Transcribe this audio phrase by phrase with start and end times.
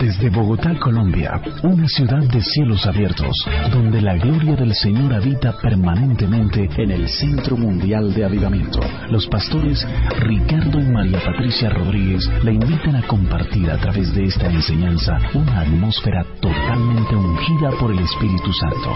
[0.00, 3.34] Desde Bogotá, Colombia, una ciudad de cielos abiertos,
[3.72, 8.80] donde la gloria del Señor habita permanentemente en el Centro Mundial de Avivamiento.
[9.10, 9.86] Los pastores
[10.20, 15.60] Ricardo y María Patricia Rodríguez le invitan a compartir a través de esta enseñanza una
[15.60, 18.94] atmósfera totalmente ungida por el Espíritu Santo.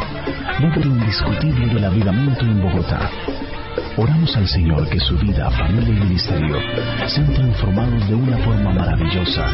[0.60, 3.10] Líder indiscutible del avivamiento en Bogotá
[3.96, 6.56] Oramos al Señor que su vida, familia y ministerio
[7.06, 9.46] sean transformados de una forma maravillosa,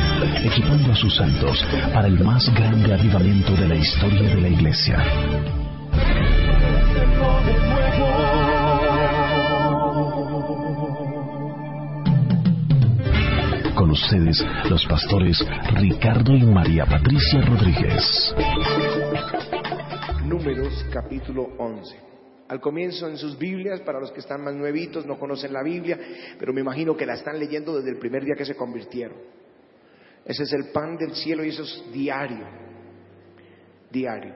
[0.44, 5.04] equipando a sus santos para el más grande avivamiento de la historia de la Iglesia.
[13.74, 18.34] Con ustedes, los pastores Ricardo y María Patricia Rodríguez.
[20.24, 22.05] Números capítulo 11
[22.48, 25.98] al comienzo en sus Biblias, para los que están más nuevitos, no conocen la Biblia,
[26.38, 29.16] pero me imagino que la están leyendo desde el primer día que se convirtieron.
[30.24, 32.46] Ese es el pan del cielo y eso es diario,
[33.90, 34.34] diario.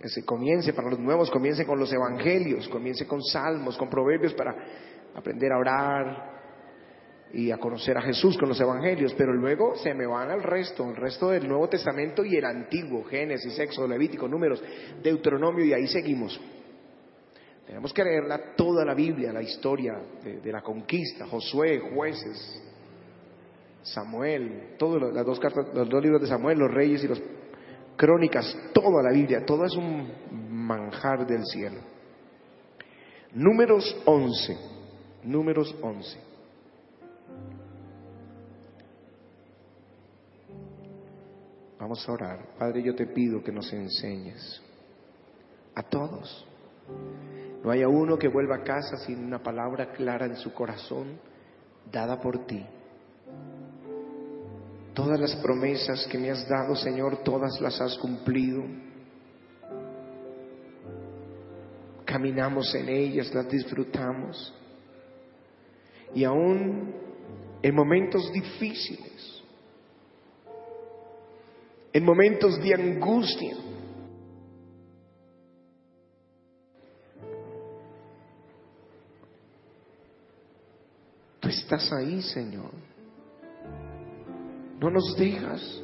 [0.00, 4.54] Ese comience para los nuevos, comience con los evangelios, comience con salmos, con proverbios para
[5.14, 6.38] aprender a orar
[7.32, 10.88] y a conocer a Jesús con los evangelios, pero luego se me van al resto,
[10.88, 14.62] el resto del Nuevo Testamento y el Antiguo, Génesis, Éxodo, Levítico, Números,
[15.02, 16.40] Deuteronomio y ahí seguimos.
[17.68, 22.62] Tenemos que leerla toda la Biblia, la historia de, la conquista, Josué, jueces,
[23.82, 27.20] Samuel, todos las dos cartas, los dos libros de Samuel, los reyes y las
[27.94, 30.10] crónicas, toda la Biblia, todo es un
[30.50, 31.80] manjar del cielo.
[33.34, 34.56] Números 11,
[35.24, 36.18] números 11.
[41.78, 42.46] Vamos a orar.
[42.58, 44.62] Padre, yo te pido que nos enseñes
[45.74, 46.47] a todos
[47.62, 51.18] no haya uno que vuelva a casa sin una palabra clara en su corazón
[51.90, 52.64] dada por ti.
[54.94, 58.64] Todas las promesas que me has dado, Señor, todas las has cumplido.
[62.04, 64.54] Caminamos en ellas, las disfrutamos.
[66.14, 66.94] Y aún
[67.62, 69.42] en momentos difíciles,
[71.92, 73.56] en momentos de angustia,
[81.48, 82.70] estás ahí, Señor.
[84.80, 85.82] No nos dejas.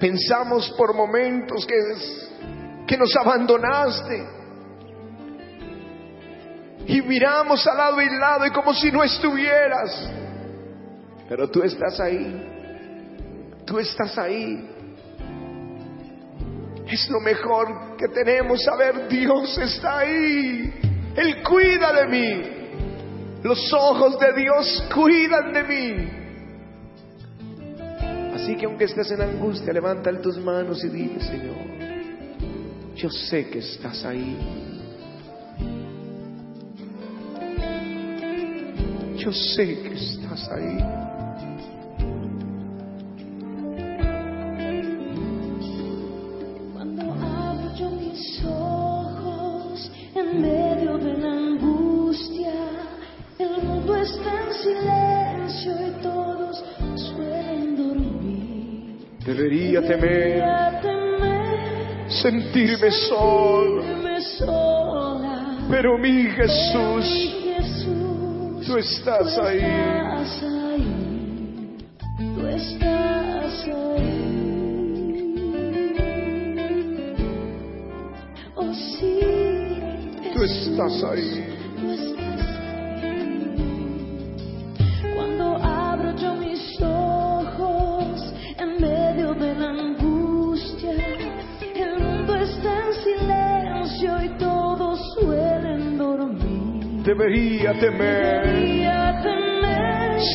[0.00, 1.74] Pensamos por momentos que,
[2.86, 4.26] que nos abandonaste.
[6.86, 10.10] Y miramos al lado y lado y como si no estuvieras.
[11.28, 12.48] Pero tú estás ahí.
[13.64, 14.68] Tú estás ahí.
[16.88, 20.72] Es lo mejor que tenemos saber, Dios está ahí.
[21.16, 22.61] Él cuida de mí.
[23.42, 26.08] Los ojos de Dios cuidan de mí.
[28.34, 31.56] Así que aunque estés en angustia, levanta tus manos y dile, Señor,
[32.94, 34.36] yo sé que estás ahí.
[39.16, 41.11] Yo sé que estás ahí.
[62.08, 63.82] Sentirme solo,
[65.70, 67.34] pero mi Jesús,
[68.66, 69.60] tú estás ahí.
[72.18, 74.12] Tú estás ahí.
[78.54, 78.72] Oh
[80.34, 81.41] tú estás ahí.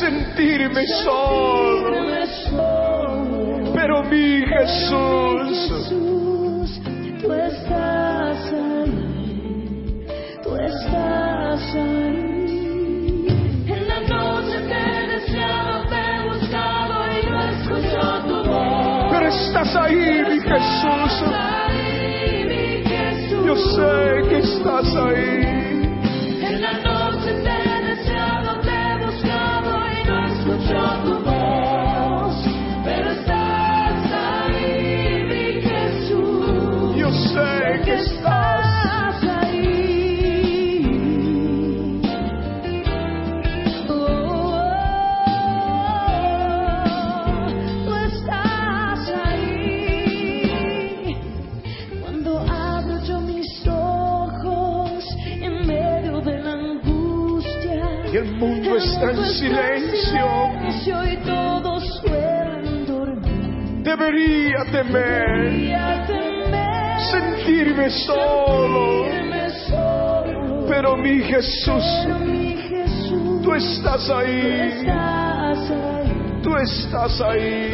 [0.00, 1.90] Sentirme solo,
[3.74, 5.17] pero mi Jesús,
[58.12, 60.26] y el mundo está en silencio.
[63.82, 65.76] Debería temer,
[67.10, 69.06] sentirme solo,
[70.68, 71.84] pero mi Jesús,
[73.42, 74.86] tú estás ahí,
[76.42, 77.70] tú estás ahí.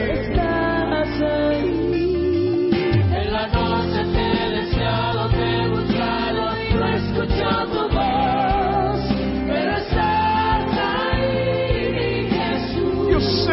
[3.17, 8.14] En la noche te celestial te buscamos, no escuchamos.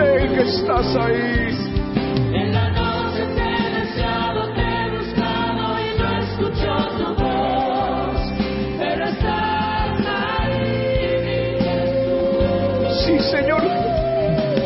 [0.03, 1.50] que estás ahí.
[2.33, 8.19] En la noche te he deseado, te he buscado y no escucho tu voz,
[8.80, 10.65] pero estás ahí,
[11.65, 13.06] Jesús.
[13.06, 13.62] Sí, Señor,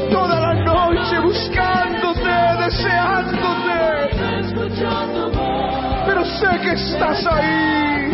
[0.09, 3.79] toda la noche buscándote, deseándote,
[4.17, 8.13] no escucho tu voz, pero sé que estás ahí.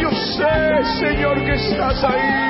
[0.00, 2.43] Yo sé, Señor, que estás ahí.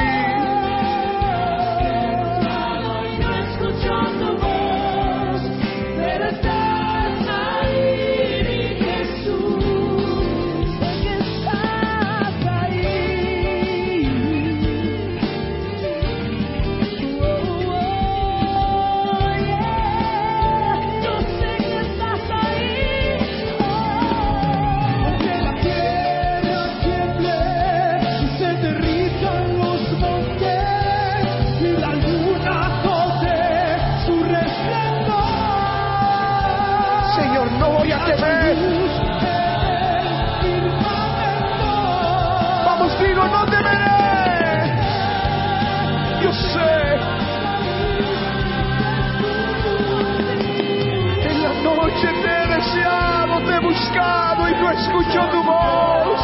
[53.84, 56.20] buscado y no escuchó tu voz.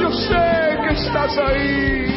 [0.00, 2.13] Yo sé que estás ahí.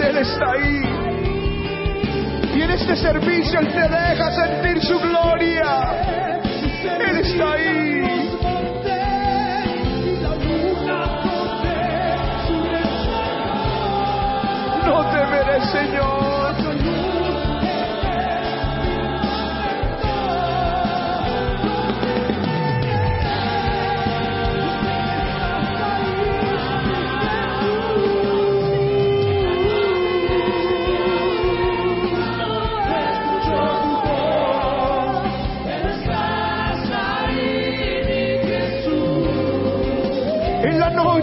[0.00, 0.82] Él está ahí.
[2.54, 5.94] Y en este servicio Él te deja sentir su gloria.
[7.08, 8.30] Él está ahí.
[14.84, 16.25] No temeré, Señor.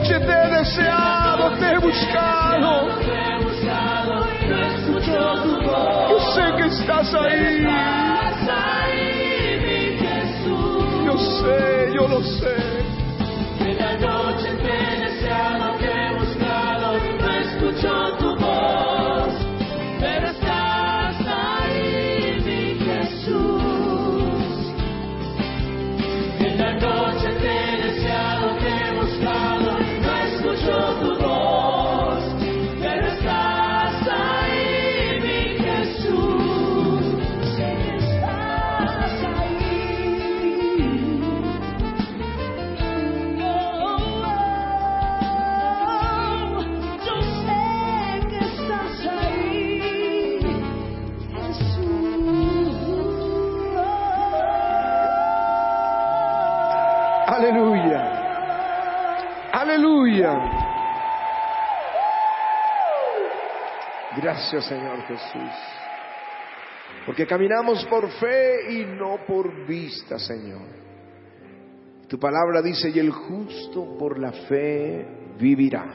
[0.03, 2.89] noche te he deseado, te he buscado.
[6.09, 7.65] Yo sé que estás ahí.
[11.05, 12.62] Yo sé, yo lo sé.
[64.33, 65.51] Gracias Señor Jesús.
[67.05, 70.65] Porque caminamos por fe y no por vista, Señor.
[72.07, 75.05] Tu palabra dice, y el justo por la fe
[75.37, 75.85] vivirá.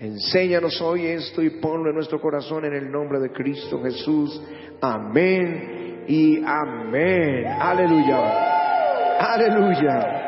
[0.00, 4.42] Enséñanos hoy esto y ponlo en nuestro corazón en el nombre de Cristo Jesús.
[4.80, 7.46] Amén y amén.
[7.60, 9.18] Aleluya.
[9.18, 10.22] Aleluya.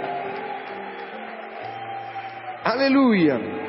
[2.65, 3.64] Aleluya.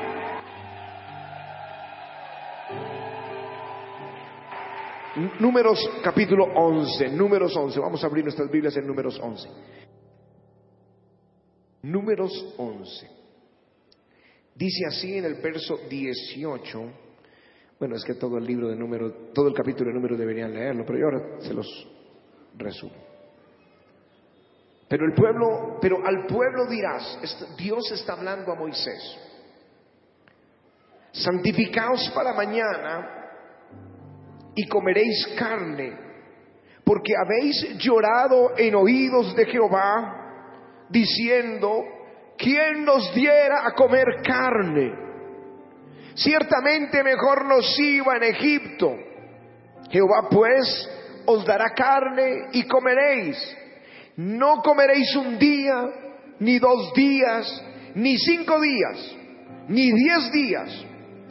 [5.15, 7.79] Números capítulo 11, números 11.
[7.79, 9.50] Vamos a abrir nuestras Biblias en números 11.
[11.84, 13.10] Números 11.
[14.55, 16.91] Dice así en el verso 18.
[17.79, 20.84] Bueno, es que todo el libro de números, todo el capítulo de números deberían leerlo,
[20.86, 21.88] pero yo ahora se los
[22.57, 22.95] resumo.
[24.89, 27.19] Pero el pueblo, pero al pueblo dirás,
[27.57, 29.17] Dios está hablando a Moisés.
[31.13, 33.25] Santificaos para mañana
[34.55, 35.93] y comeréis carne,
[36.83, 41.83] porque habéis llorado en oídos de Jehová, diciendo,
[42.38, 44.93] ¿quién nos diera a comer carne?
[46.15, 48.95] Ciertamente mejor nos iba en Egipto.
[49.91, 50.89] Jehová pues
[51.25, 53.57] os dará carne y comeréis.
[54.15, 55.83] No comeréis un día,
[56.39, 57.63] ni dos días,
[57.95, 59.17] ni cinco días,
[59.67, 60.85] ni diez días,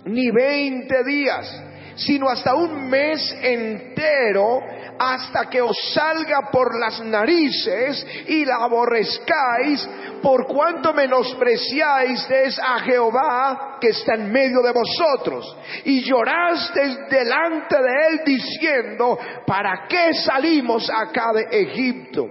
[0.04, 1.64] ni veinte días
[1.96, 4.60] sino hasta un mes entero
[4.98, 9.88] hasta que os salga por las narices y la aborrezcáis
[10.22, 12.28] por cuanto menospreciáis
[12.62, 19.86] a Jehová que está en medio de vosotros y llorasteis delante de él diciendo, ¿para
[19.88, 22.28] qué salimos acá de Egipto?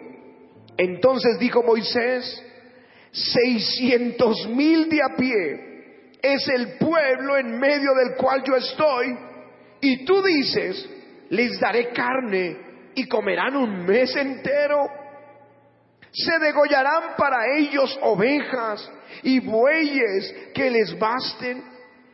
[0.78, 2.44] Entonces dijo Moisés,
[3.12, 5.74] seiscientos mil de a pie
[6.22, 9.16] es el pueblo en medio del cual yo estoy
[9.84, 10.90] y tú dices,
[11.30, 12.58] les daré carne
[12.96, 14.86] y comerán un mes entero.
[16.10, 18.90] Se degollarán para ellos ovejas
[19.24, 21.66] y bueyes que les basten.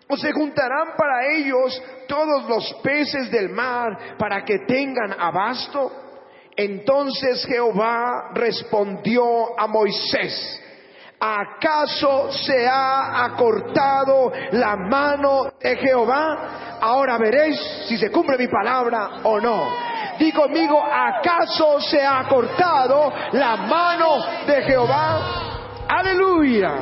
[0.08, 5.92] O se juntarán para ellos todos los peces del mar para que tengan abasto.
[6.56, 10.60] Entonces Jehová respondió a Moisés,
[11.20, 16.60] ¿acaso se ha acortado la mano de Jehová?
[16.82, 19.90] ahora veréis si se cumple mi palabra o no.
[20.18, 25.86] Digo conmigo, ¿acaso se ha cortado la mano de Jehová?
[25.88, 26.74] Aleluya.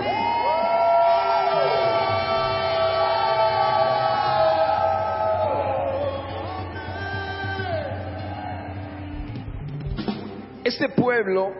[10.63, 11.53] Este pueblo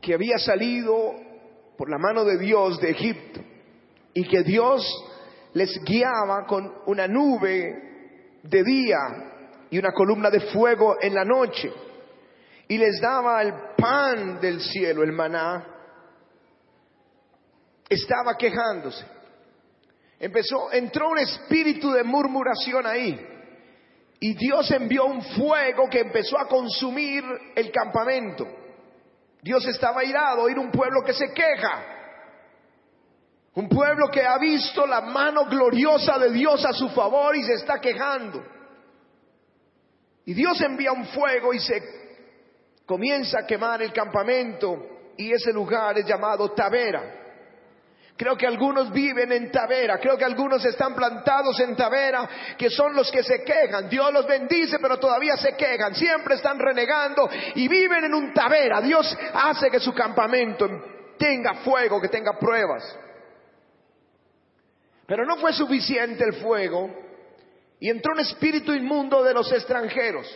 [0.00, 1.25] que había salido
[1.76, 3.40] por la mano de Dios de Egipto
[4.14, 4.82] y que Dios
[5.54, 8.98] les guiaba con una nube de día
[9.70, 11.72] y una columna de fuego en la noche
[12.68, 15.66] y les daba el pan del cielo, el maná,
[17.88, 19.04] estaba quejándose.
[20.18, 23.18] Empezó, entró un espíritu de murmuración ahí.
[24.18, 27.22] Y Dios envió un fuego que empezó a consumir
[27.54, 28.46] el campamento.
[29.42, 31.84] Dios estaba irado, oír un pueblo que se queja.
[33.54, 37.54] Un pueblo que ha visto la mano gloriosa de Dios a su favor y se
[37.54, 38.44] está quejando.
[40.26, 41.82] Y Dios envía un fuego y se
[42.84, 47.25] comienza a quemar el campamento y ese lugar es llamado Tavera.
[48.16, 52.96] Creo que algunos viven en Tavera, creo que algunos están plantados en Tavera, que son
[52.96, 53.90] los que se quejan.
[53.90, 58.80] Dios los bendice, pero todavía se quejan, siempre están renegando y viven en un Tavera.
[58.80, 60.66] Dios hace que su campamento
[61.18, 62.98] tenga fuego, que tenga pruebas.
[65.06, 66.90] Pero no fue suficiente el fuego
[67.78, 70.26] y entró un espíritu inmundo de los extranjeros.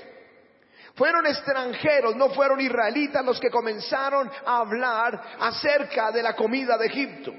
[0.96, 6.86] Fueron extranjeros, no fueron israelitas los que comenzaron a hablar acerca de la comida de
[6.86, 7.32] Egipto.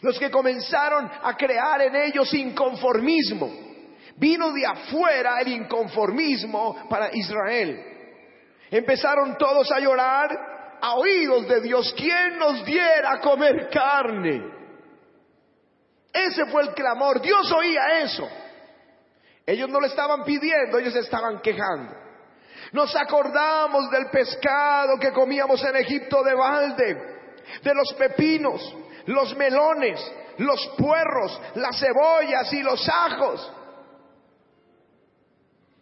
[0.00, 3.50] Los que comenzaron a crear en ellos inconformismo.
[4.16, 7.96] Vino de afuera el inconformismo para Israel.
[8.70, 11.94] Empezaron todos a llorar a oídos de Dios.
[11.96, 14.42] ¿Quién nos diera a comer carne?
[16.12, 17.20] Ese fue el clamor.
[17.20, 18.28] Dios oía eso.
[19.44, 21.94] Ellos no le estaban pidiendo, ellos estaban quejando.
[22.72, 26.96] Nos acordamos del pescado que comíamos en Egipto de balde,
[27.62, 28.74] de los pepinos,
[29.06, 30.00] los melones,
[30.38, 33.52] los puerros, las cebollas y los ajos.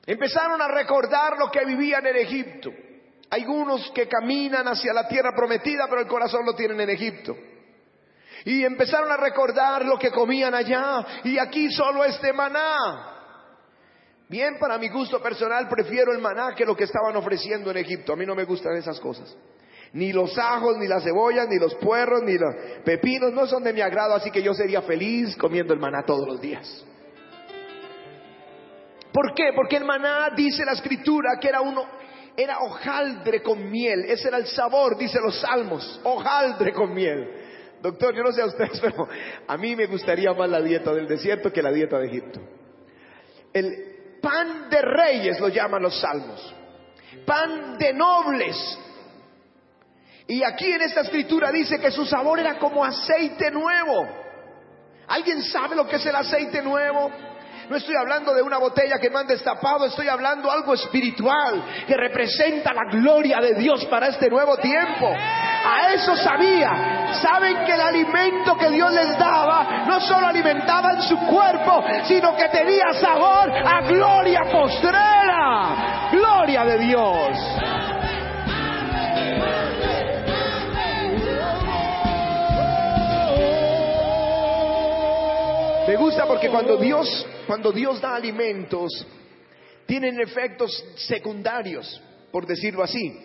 [0.06, 2.70] Empezaron a recordar lo que vivían en Egipto.
[3.30, 7.34] Hay unos que caminan hacia la tierra prometida, pero el corazón lo tienen en Egipto.
[8.44, 11.04] Y empezaron a recordar lo que comían allá.
[11.24, 13.10] Y aquí solo este maná.
[14.28, 18.12] Bien, para mi gusto personal, prefiero el maná que lo que estaban ofreciendo en Egipto.
[18.12, 19.34] A mí no me gustan esas cosas.
[19.94, 23.72] Ni los ajos, ni las cebollas, ni los puerros, ni los pepinos no son de
[23.72, 26.84] mi agrado, así que yo sería feliz comiendo el maná todos los días.
[29.12, 29.52] ¿Por qué?
[29.54, 31.86] Porque el maná dice la escritura que era uno
[32.36, 37.30] era hojaldre con miel, ese era el sabor, dice los salmos, hojaldre con miel.
[37.80, 39.06] Doctor, yo no sé a ustedes, pero
[39.46, 42.40] a mí me gustaría más la dieta del desierto que la dieta de Egipto.
[43.52, 46.52] El pan de reyes lo llaman los salmos,
[47.24, 48.80] pan de nobles.
[50.26, 54.06] Y aquí en esta escritura dice que su sabor era como aceite nuevo.
[55.06, 57.10] ¿Alguien sabe lo que es el aceite nuevo?
[57.68, 61.96] No estoy hablando de una botella que me han destapado, estoy hablando algo espiritual que
[61.96, 65.08] representa la gloria de Dios para este nuevo tiempo.
[65.08, 67.14] A eso sabía.
[67.22, 72.36] Saben que el alimento que Dios les daba no solo alimentaba en su cuerpo, sino
[72.36, 76.10] que tenía sabor a gloria postrera.
[76.12, 77.38] Gloria de Dios.
[85.86, 88.90] Me gusta porque cuando Dios, cuando Dios da alimentos,
[89.86, 92.00] tienen efectos secundarios,
[92.32, 93.20] por decirlo así.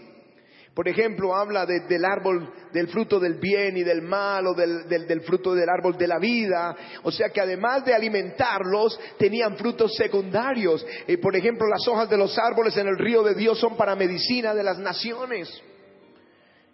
[0.73, 4.87] Por ejemplo, habla de- del árbol, del fruto del bien y del mal, o del,
[4.87, 6.75] del- fruto del árbol de la vida.
[7.03, 10.85] O sea que además de alimentarlos, tenían frutos secundarios.
[11.07, 13.95] Eh, por ejemplo, las hojas de los árboles en el río de Dios son para
[13.95, 15.49] medicina de las naciones.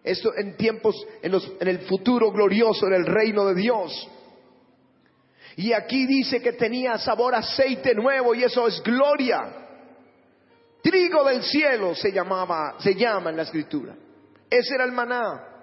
[0.03, 4.09] Esto en tiempos, en, los- en el futuro glorioso, en el reino de Dios.
[5.57, 9.65] Y aquí dice que tenía sabor aceite nuevo y eso es gloria.
[10.83, 13.95] Trigo del cielo se llamaba, se llama en la escritura.
[14.49, 15.55] Ese era el maná.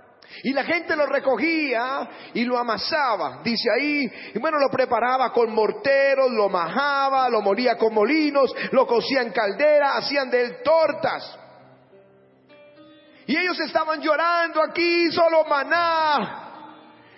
[0.43, 5.53] Y la gente lo recogía y lo amasaba, dice ahí, y bueno, lo preparaba con
[5.53, 11.39] morteros, lo majaba, lo molía con molinos, lo cocía en caldera, hacían de él tortas.
[13.27, 16.52] Y ellos estaban llorando aquí, solo maná.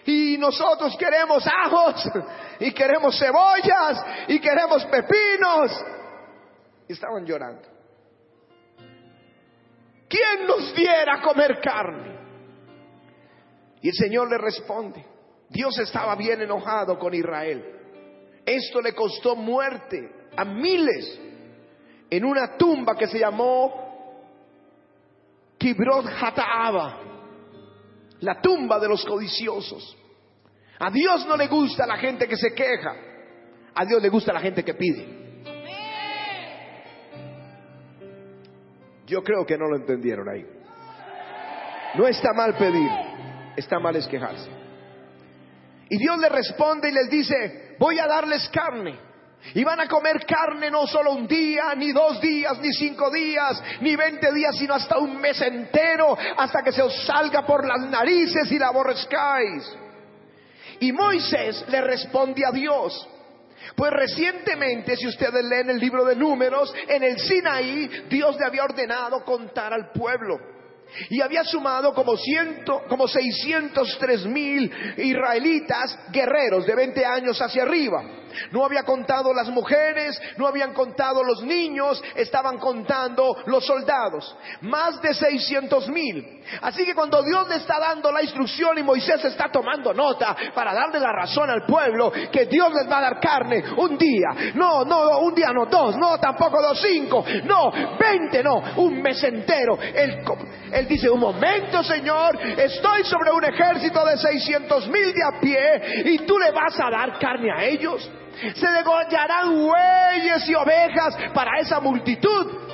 [0.07, 2.11] Y nosotros queremos ajos,
[2.61, 5.85] y queremos cebollas, y queremos pepinos.
[6.89, 7.69] Y estaban llorando.
[10.09, 12.15] ¿Quién nos diera a comer carne?
[13.81, 15.05] Y el Señor le responde,
[15.49, 17.65] Dios estaba bien enojado con Israel.
[18.45, 21.19] Esto le costó muerte a miles
[22.11, 23.85] en una tumba que se llamó
[25.59, 27.01] Kibrot Hataaba,
[28.25, 29.97] la tumba de los codiciosos.
[30.79, 32.95] A Dios no le gusta la gente que se queja,
[33.75, 35.23] a Dios le gusta la gente que pide.
[39.07, 40.47] Yo creo que no lo entendieron ahí.
[41.95, 42.91] No está mal pedir,
[43.57, 44.51] está mal es quejarse.
[45.91, 48.99] Y Dios le responde y les dice, voy a darles carne.
[49.53, 53.63] Y van a comer carne no solo un día, ni dos días, ni cinco días,
[53.81, 57.81] ni veinte días, sino hasta un mes entero, hasta que se os salga por las
[57.91, 59.77] narices y la aborrezcáis.
[60.81, 63.09] Y Moisés le responde a Dios.
[63.77, 68.65] Pues recientemente, si ustedes leen el libro de números, en el Sinaí, Dios le había
[68.65, 70.39] ordenado contar al pueblo.
[71.11, 78.03] Y había sumado como, ciento, como 603 mil israelitas guerreros de 20 años hacia arriba.
[78.51, 84.37] No había contado las mujeres, no habían contado los niños, estaban contando los soldados.
[84.63, 86.43] Más de 600 mil.
[86.61, 90.75] Así que cuando Dios le está dando la instrucción y Moisés está tomando nota para
[90.75, 94.53] darle la razón al pueblo que Dios les va a dar carne un día.
[94.55, 99.23] No, no, un día no, dos, no, tampoco dos, cinco, no, veinte, no, un mes
[99.25, 99.79] entero.
[99.81, 106.03] Él, dice, un momento Señor, estoy sobre un ejército de 600 mil de a pie
[106.13, 108.11] y tú le vas a dar carne a ellos.
[108.55, 112.65] Se degollarán bueyes y ovejas para esa multitud.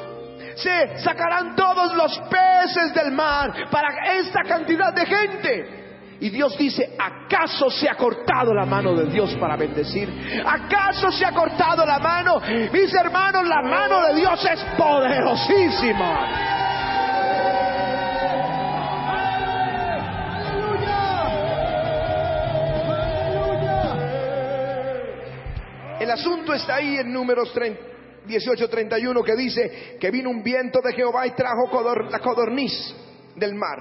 [0.56, 5.80] Se sacarán todos los peces del mar para esta cantidad de gente.
[6.20, 10.42] Y Dios dice, ¿acaso se ha cortado la mano de Dios para bendecir?
[10.44, 12.42] ¿Acaso se ha cortado la mano?
[12.70, 16.59] Mis hermanos, la mano de Dios es poderosísima.
[26.10, 31.24] El asunto está ahí en números 18:31 que dice que vino un viento de Jehová
[31.28, 32.72] y trajo codor, la codorniz
[33.36, 33.78] del mar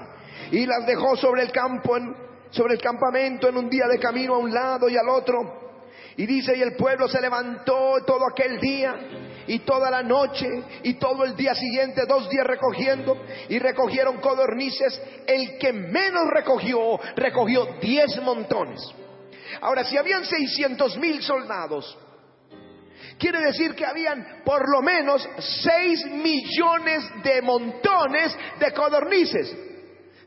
[0.52, 2.14] y las dejó sobre el campo, en,
[2.50, 5.72] sobre el campamento en un día de camino a un lado y al otro.
[6.16, 8.94] Y dice, y el pueblo se levantó todo aquel día
[9.48, 10.46] y toda la noche
[10.84, 15.02] y todo el día siguiente, dos días recogiendo y recogieron codornices.
[15.26, 18.80] El que menos recogió, recogió diez montones.
[19.62, 21.98] Ahora, si habían 600 mil soldados,
[23.20, 29.69] quiere decir que habían por lo menos 6 millones de montones de codornices.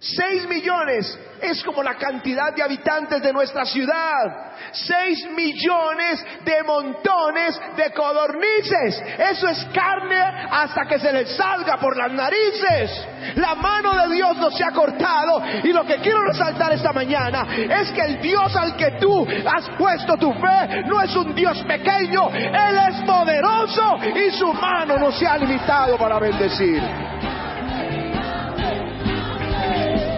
[0.04, 4.52] 6 millones es como la cantidad de habitantes de nuestra ciudad.
[4.74, 9.02] 6 millones de montones de codornices.
[9.18, 10.20] Eso es carne
[10.52, 13.08] hasta que se les salga por las narices.
[13.36, 15.42] La mano de Dios no se ha cortado.
[15.64, 19.70] Y lo que quiero resaltar esta mañana es que el Dios al que tú has
[19.78, 22.30] puesto tu fe no es un Dios pequeño.
[22.30, 27.13] Él es poderoso y su mano no se ha limitado para bendecir.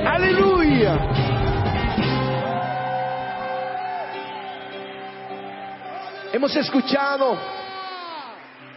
[0.06, 1.00] Aleluya.
[6.32, 7.38] Hemos escuchado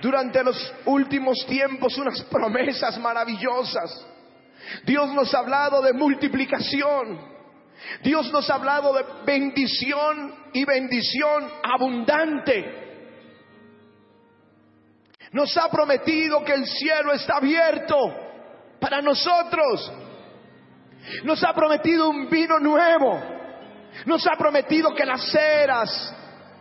[0.00, 4.06] durante los últimos tiempos unas promesas maravillosas.
[4.84, 7.20] Dios nos ha hablado de multiplicación.
[8.02, 12.86] Dios nos ha hablado de bendición y bendición abundante.
[15.32, 17.96] Nos ha prometido que el cielo está abierto
[18.80, 19.92] para nosotros.
[21.24, 23.20] Nos ha prometido un vino nuevo.
[24.06, 26.14] Nos ha prometido que las ceras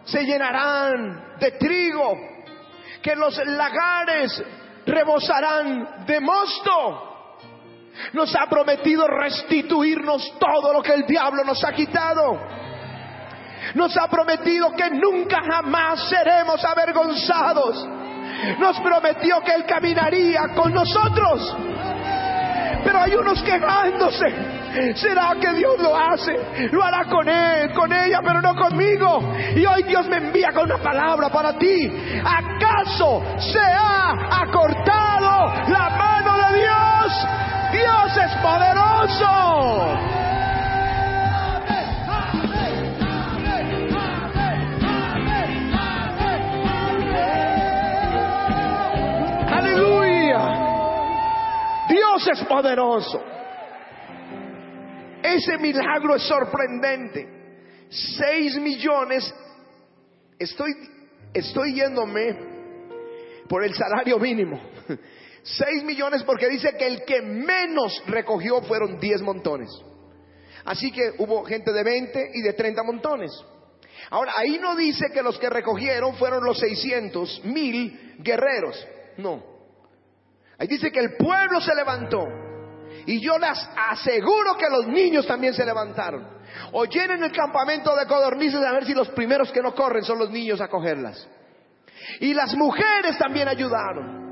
[0.06, 2.18] se llenarán de trigo,
[3.02, 4.44] que los lagares
[4.86, 7.04] rebosarán de mosto.
[8.14, 12.40] Nos ha prometido restituirnos todo lo que el diablo nos ha quitado.
[13.76, 17.88] Nos ha prometido que nunca jamás seremos avergonzados.
[18.60, 21.58] Nos prometió que Él caminaría con nosotros.
[22.88, 24.96] Pero hay unos quejándose.
[24.96, 26.70] ¿Será que Dios lo hace?
[26.72, 29.34] Lo hará con él, con ella, pero no conmigo.
[29.58, 31.92] Y hoy Dios me envía con una palabra para ti.
[32.24, 37.28] ¿Acaso se ha acortado la mano de Dios?
[37.74, 40.17] Dios es poderoso.
[52.26, 53.24] Es poderoso.
[55.22, 57.28] Ese milagro es sorprendente.
[57.90, 59.32] Seis millones.
[60.40, 60.72] Estoy,
[61.34, 62.38] estoy yéndome
[63.48, 64.60] por el salario mínimo.
[65.44, 69.70] Seis millones porque dice que el que menos recogió fueron diez montones.
[70.66, 73.32] Así que hubo gente de 20 y de 30 montones.
[74.10, 78.86] Ahora, ahí no dice que los que recogieron fueron los 600 mil guerreros.
[79.18, 79.57] No.
[80.60, 82.26] Ahí dice que el pueblo se levantó.
[83.06, 86.28] Y yo les aseguro que los niños también se levantaron.
[86.72, 90.20] O llenen el campamento de codornices a ver si los primeros que no corren son
[90.20, 91.28] los niños a cogerlas.
[92.20, 94.28] Y las mujeres también ayudaron.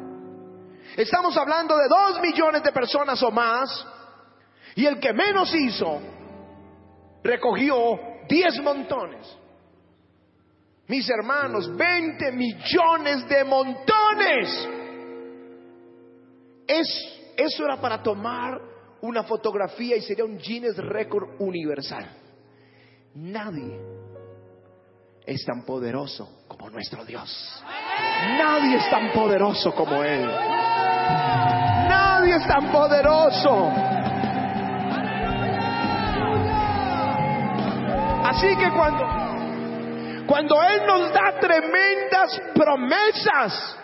[0.98, 3.86] Estamos hablando de dos millones de personas o más.
[4.76, 6.02] Y el que menos hizo,
[7.24, 9.38] recogió diez montones.
[10.88, 14.70] Mis hermanos, 20 millones de montones.
[16.68, 16.88] Es,
[17.38, 18.60] eso era para tomar
[19.02, 22.10] una fotografía y sería un Guinness Record universal.
[23.16, 23.80] Nadie
[25.26, 27.64] es tan poderoso como nuestro Dios.
[28.38, 30.26] Nadie es tan poderoso como Él.
[31.88, 33.72] Nadie es tan poderoso.
[38.26, 39.06] Así que cuando,
[40.28, 43.78] cuando Él nos da tremendas promesas,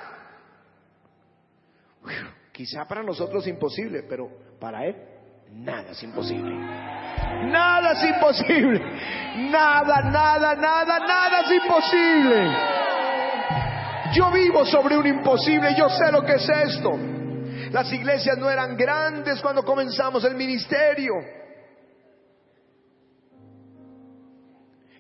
[2.52, 4.96] quizá para nosotros imposible, pero para Él
[5.54, 6.52] nada es imposible.
[6.52, 8.80] Nada es imposible.
[9.50, 12.72] Nada, nada, nada, nada es imposible.
[14.14, 16.92] Yo vivo sobre un imposible, yo sé lo que es esto.
[17.72, 21.14] Las iglesias no eran grandes cuando comenzamos el ministerio.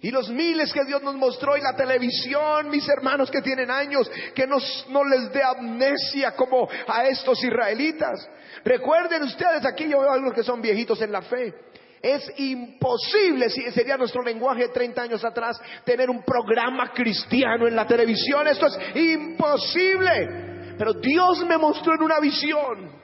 [0.03, 4.09] Y los miles que Dios nos mostró y la televisión, mis hermanos que tienen años,
[4.33, 8.27] que nos, no les dé amnesia como a estos israelitas.
[8.65, 11.53] Recuerden ustedes, aquí yo veo a algunos que son viejitos en la fe.
[12.01, 17.75] Es imposible, si sería nuestro lenguaje de 30 años atrás, tener un programa cristiano en
[17.75, 18.47] la televisión.
[18.47, 20.73] Esto es imposible.
[20.79, 23.01] Pero Dios me mostró en una visión.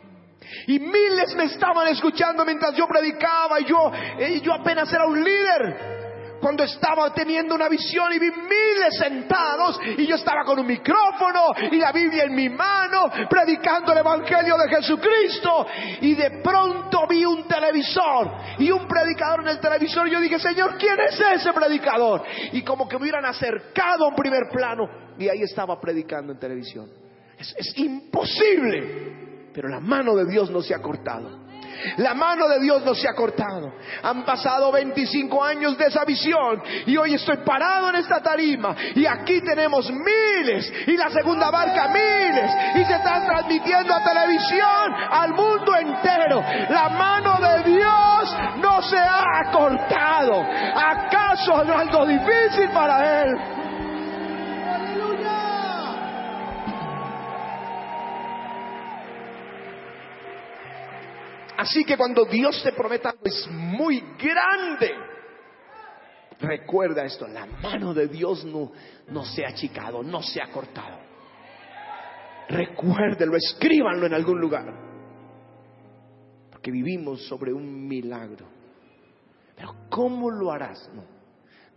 [0.66, 3.92] Y miles me estaban escuchando mientras yo predicaba y yo,
[4.30, 5.97] y yo apenas era un líder
[6.48, 11.42] cuando estaba teniendo una visión y vi miles sentados y yo estaba con un micrófono
[11.70, 15.68] y la Biblia en mi mano predicando el Evangelio de Jesucristo
[16.00, 20.40] y de pronto vi un televisor y un predicador en el televisor y yo dije,
[20.40, 22.24] Señor, ¿quién es ese predicador?
[22.54, 24.88] Y como que me hubieran acercado a un primer plano
[25.20, 26.90] y ahí estaba predicando en televisión.
[27.38, 29.52] Es, es imposible.
[29.54, 31.46] Pero la mano de Dios no se ha cortado.
[31.98, 33.74] La mano de Dios no se ha cortado.
[34.04, 39.06] Han pasado 25 años de esa visión y hoy estoy parado en esta tarima y
[39.06, 45.34] aquí tenemos miles y la segunda barca miles y se están transmitiendo a televisión al
[45.34, 46.44] mundo entero.
[46.70, 50.46] La mano de Dios no se ha cortado.
[50.76, 53.57] ¿Acaso es algo difícil para Él?
[61.58, 64.94] Así que cuando Dios te prometa algo es muy grande.
[66.40, 68.72] Recuerda esto, la mano de Dios no,
[69.08, 71.00] no se ha achicado, no se ha cortado.
[72.48, 74.72] Recuérdelo, escríbanlo en algún lugar.
[76.52, 78.46] Porque vivimos sobre un milagro.
[79.56, 80.90] Pero ¿cómo lo harás?
[80.94, 81.04] No,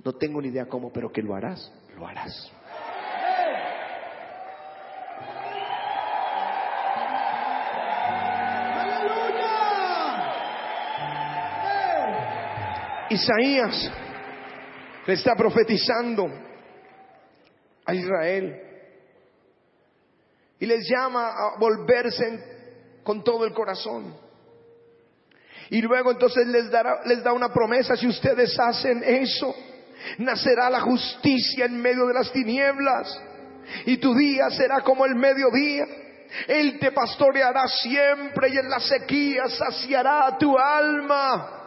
[0.04, 2.52] no tengo ni idea cómo, pero que lo harás, lo harás.
[13.10, 13.90] Isaías
[15.04, 16.30] le está profetizando
[17.84, 18.60] a Israel
[20.60, 24.14] y les llama a volverse con todo el corazón.
[25.70, 29.54] Y luego entonces les, dará, les da una promesa, si ustedes hacen eso,
[30.18, 33.20] nacerá la justicia en medio de las tinieblas
[33.86, 35.86] y tu día será como el mediodía.
[36.46, 41.59] Él te pastoreará siempre y en la sequía saciará tu alma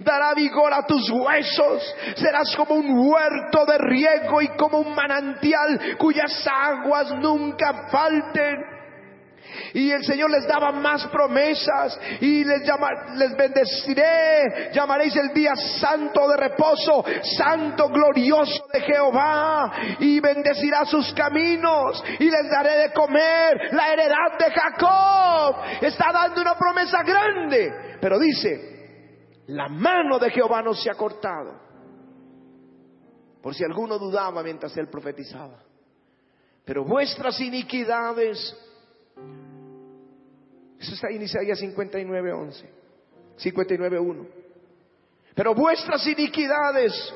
[0.00, 5.96] dará vigor a tus huesos, serás como un huerto de riego y como un manantial
[5.98, 8.74] cuyas aguas nunca falten.
[9.72, 15.54] Y el Señor les daba más promesas y les, llama, les bendeciré, llamaréis el día
[15.54, 17.04] santo de reposo,
[17.36, 24.38] santo glorioso de Jehová y bendecirá sus caminos y les daré de comer la heredad
[24.38, 25.56] de Jacob.
[25.80, 28.73] Está dando una promesa grande, pero dice,
[29.48, 31.60] la mano de Jehová no se ha cortado.
[33.42, 35.62] Por si alguno dudaba mientras él profetizaba.
[36.64, 38.38] Pero vuestras iniquidades,
[40.78, 42.70] eso está en Isaías 59, 11,
[43.36, 44.26] 59, 1.
[45.34, 47.12] Pero vuestras iniquidades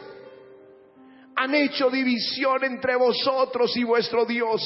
[1.34, 4.60] han hecho división entre vosotros y vuestro Dios.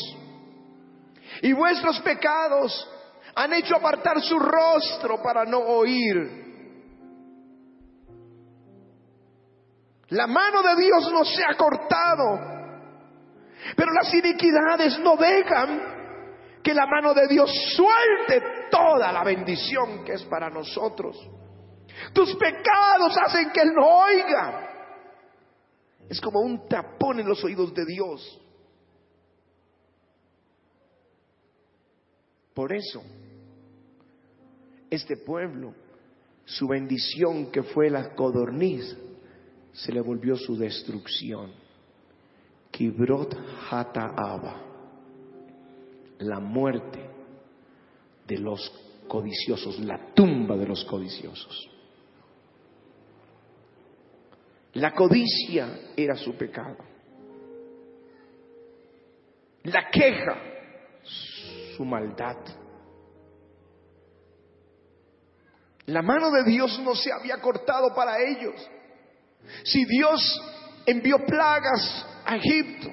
[1.42, 2.88] Y vuestros pecados
[3.34, 6.42] han hecho apartar su rostro para no oír.
[10.12, 12.38] La mano de Dios no se ha cortado.
[13.74, 20.12] Pero las iniquidades no dejan que la mano de Dios suelte toda la bendición que
[20.12, 21.16] es para nosotros.
[22.12, 24.68] Tus pecados hacen que Él no oiga.
[26.10, 28.38] Es como un tapón en los oídos de Dios.
[32.52, 33.02] Por eso,
[34.90, 35.74] este pueblo,
[36.44, 38.94] su bendición que fue la codorniz,
[39.72, 41.52] se le volvió su destrucción.
[42.70, 43.36] Kibrot
[43.70, 44.60] Hataaba,
[46.18, 47.10] la muerte
[48.26, 48.70] de los
[49.08, 51.68] codiciosos, la tumba de los codiciosos.
[54.74, 56.78] La codicia era su pecado.
[59.64, 60.36] La queja,
[61.76, 62.38] su maldad.
[65.86, 68.54] La mano de Dios no se había cortado para ellos.
[69.64, 70.40] Si Dios
[70.86, 72.90] envió plagas a Egipto,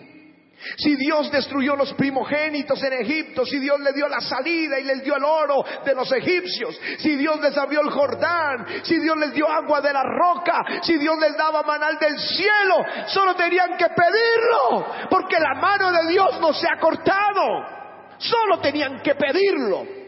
[0.78, 5.04] si Dios destruyó los primogénitos en Egipto, si Dios le dio la salida y les
[5.04, 9.34] dio el oro de los egipcios, si Dios les abrió el Jordán, si Dios les
[9.34, 12.76] dio agua de la roca, si Dios les daba manal del cielo,
[13.08, 19.02] solo tenían que pedirlo, porque la mano de Dios no se ha cortado, solo tenían
[19.02, 19.99] que pedirlo.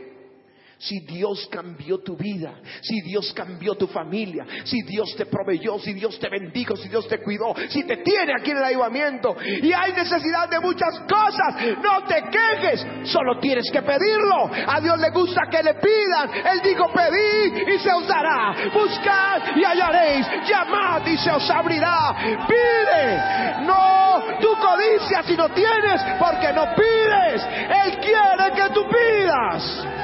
[0.81, 5.93] Si Dios cambió tu vida, si Dios cambió tu familia, si Dios te proveyó, si
[5.93, 9.71] Dios te bendijo, si Dios te cuidó, si te tiene aquí en el ayudamiento y
[9.73, 14.49] hay necesidad de muchas cosas, no te quejes, solo tienes que pedirlo.
[14.67, 16.31] A Dios le gusta que le pidan.
[16.51, 22.15] Él dijo, pedid y se os dará, buscad y hallaréis, llamad y se os abrirá.
[22.47, 24.01] Pide, no
[24.41, 27.45] tu codicia si no tienes, porque no pides.
[27.85, 30.00] Él quiere que tú pidas.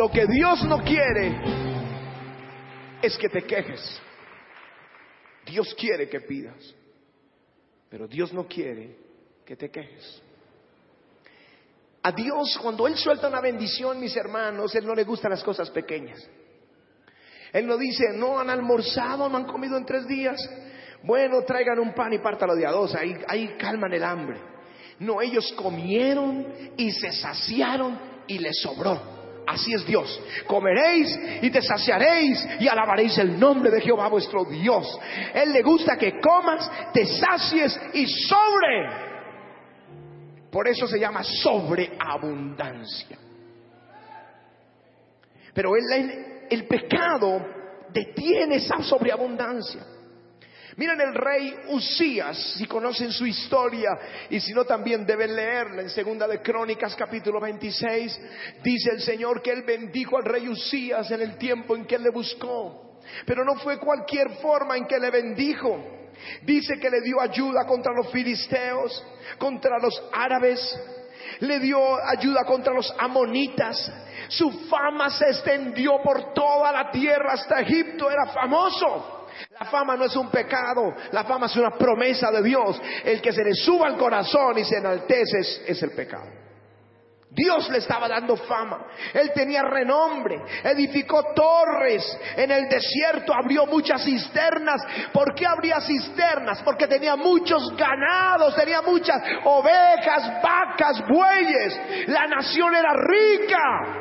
[0.00, 1.38] Lo que Dios no quiere
[3.02, 4.00] es que te quejes.
[5.44, 6.74] Dios quiere que pidas,
[7.90, 8.96] pero Dios no quiere
[9.44, 10.22] que te quejes.
[12.02, 15.68] A Dios, cuando Él suelta una bendición, mis hermanos, Él no le gustan las cosas
[15.68, 16.26] pequeñas.
[17.52, 20.40] Él no dice, no han almorzado, no han comido en tres días.
[21.02, 24.40] Bueno, traigan un pan y pártalo de a dos, ahí, ahí calman el hambre.
[24.98, 29.19] No, ellos comieron y se saciaron y les sobró.
[29.50, 30.22] Así es Dios.
[30.46, 34.96] Comeréis y te saciaréis y alabaréis el nombre de Jehová vuestro Dios.
[35.34, 39.10] Él le gusta que comas, te sacies y sobre.
[40.52, 43.18] Por eso se llama sobreabundancia.
[45.52, 47.44] Pero el, el pecado
[47.92, 49.84] detiene esa sobreabundancia.
[50.76, 53.90] Miren el rey Usías, si conocen su historia
[54.28, 58.20] y si no también deben leerla en segunda de Crónicas capítulo 26,
[58.62, 62.04] dice el Señor que él bendijo al rey Usías en el tiempo en que él
[62.04, 63.00] le buscó.
[63.26, 65.98] Pero no fue cualquier forma en que le bendijo.
[66.42, 69.04] Dice que le dio ayuda contra los filisteos,
[69.38, 70.78] contra los árabes,
[71.40, 73.90] le dio ayuda contra los amonitas.
[74.28, 79.19] Su fama se extendió por toda la tierra hasta Egipto, era famoso.
[79.50, 82.80] La fama no es un pecado, la fama es una promesa de Dios.
[83.04, 86.40] El que se le suba al corazón y se enaltece es, el pecado.
[87.32, 88.88] Dios le estaba dando fama.
[89.14, 90.42] Él tenía renombre.
[90.64, 92.18] Edificó torres.
[92.36, 94.82] En el desierto abrió muchas cisternas.
[95.12, 96.60] ¿Por qué abría cisternas?
[96.62, 102.08] Porque tenía muchos ganados, tenía muchas ovejas, vacas, bueyes.
[102.08, 104.00] La nación era rica.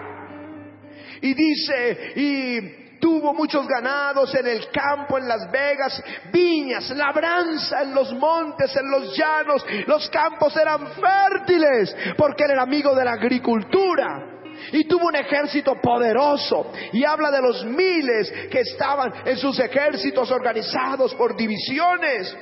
[1.22, 7.94] Y dice, y tuvo muchos ganados en el campo, en las vegas, viñas, labranza en
[7.94, 9.66] los montes, en los llanos.
[9.88, 14.26] Los campos eran fértiles porque él era amigo de la agricultura.
[14.72, 16.72] Y tuvo un ejército poderoso.
[16.92, 22.36] Y habla de los miles que estaban en sus ejércitos organizados por divisiones.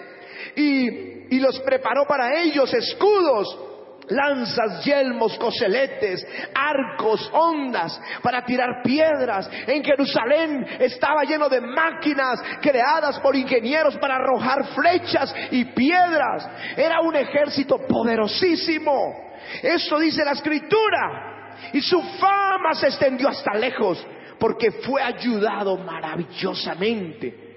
[0.55, 3.66] Y, y los preparó para ellos escudos
[4.09, 9.49] lanzas, yelmos, coseletes, arcos, ondas para tirar piedras.
[9.67, 16.47] En Jerusalén estaba lleno de máquinas creadas por ingenieros para arrojar flechas y piedras.
[16.75, 19.15] Era un ejército poderosísimo.
[19.61, 21.55] Eso dice la escritura.
[21.73, 24.05] Y su fama se extendió hasta lejos
[24.39, 27.47] porque fue ayudado maravillosamente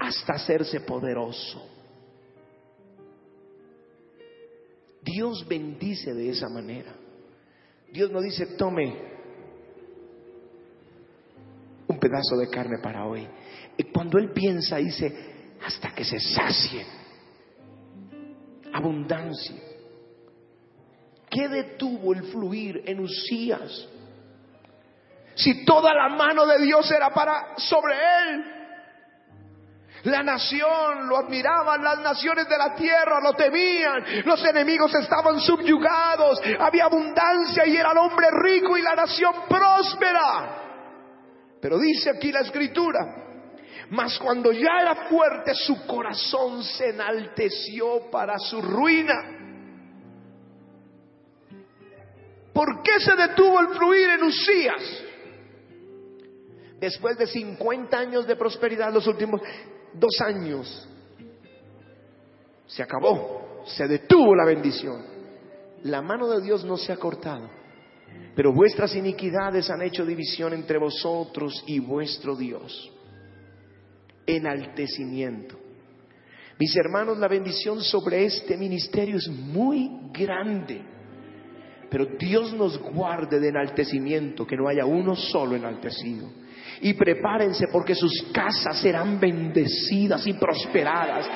[0.00, 1.77] hasta hacerse poderoso.
[5.02, 6.94] Dios bendice de esa manera.
[7.90, 8.94] Dios no dice, tome
[11.86, 13.26] un pedazo de carne para hoy.
[13.76, 15.12] Y cuando Él piensa, dice,
[15.64, 16.84] hasta que se sacie.
[18.72, 19.56] Abundancia.
[21.30, 23.88] ¿Qué detuvo el fluir en Usías?
[25.34, 28.57] Si toda la mano de Dios era para sobre él.
[30.04, 36.40] La nación lo admiraban, las naciones de la tierra lo temían, los enemigos estaban subyugados,
[36.60, 40.64] había abundancia y era el hombre rico y la nación próspera.
[41.60, 43.00] Pero dice aquí la escritura,
[43.90, 49.34] mas cuando ya era fuerte su corazón se enalteció para su ruina.
[52.52, 55.04] ¿Por qué se detuvo el fluir en Usías?
[56.80, 59.40] Después de 50 años de prosperidad, los últimos
[59.98, 60.88] dos años,
[62.66, 65.02] se acabó, se detuvo la bendición.
[65.84, 67.48] La mano de Dios no se ha cortado,
[68.34, 72.92] pero vuestras iniquidades han hecho división entre vosotros y vuestro Dios.
[74.26, 75.58] Enaltecimiento.
[76.58, 80.82] Mis hermanos, la bendición sobre este ministerio es muy grande.
[81.88, 86.28] Pero Dios nos guarde de enaltecimiento, que no haya uno solo enaltecido
[86.80, 91.26] y prepárense porque sus casas serán bendecidas y prosperadas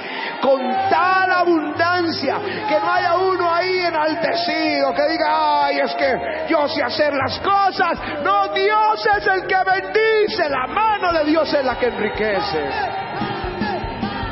[0.40, 2.36] con tal abundancia
[2.68, 7.38] que no haya uno ahí enaltecido que diga, ay, es que yo sé hacer las
[7.40, 7.98] cosas.
[8.22, 12.68] No, Dios es el que bendice, la mano de Dios es la que enriquece.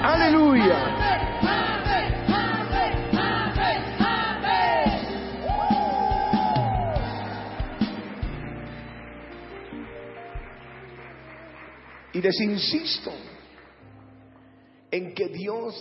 [0.02, 0.99] Aleluya.
[12.20, 13.10] Y les insisto
[14.90, 15.74] en que Dios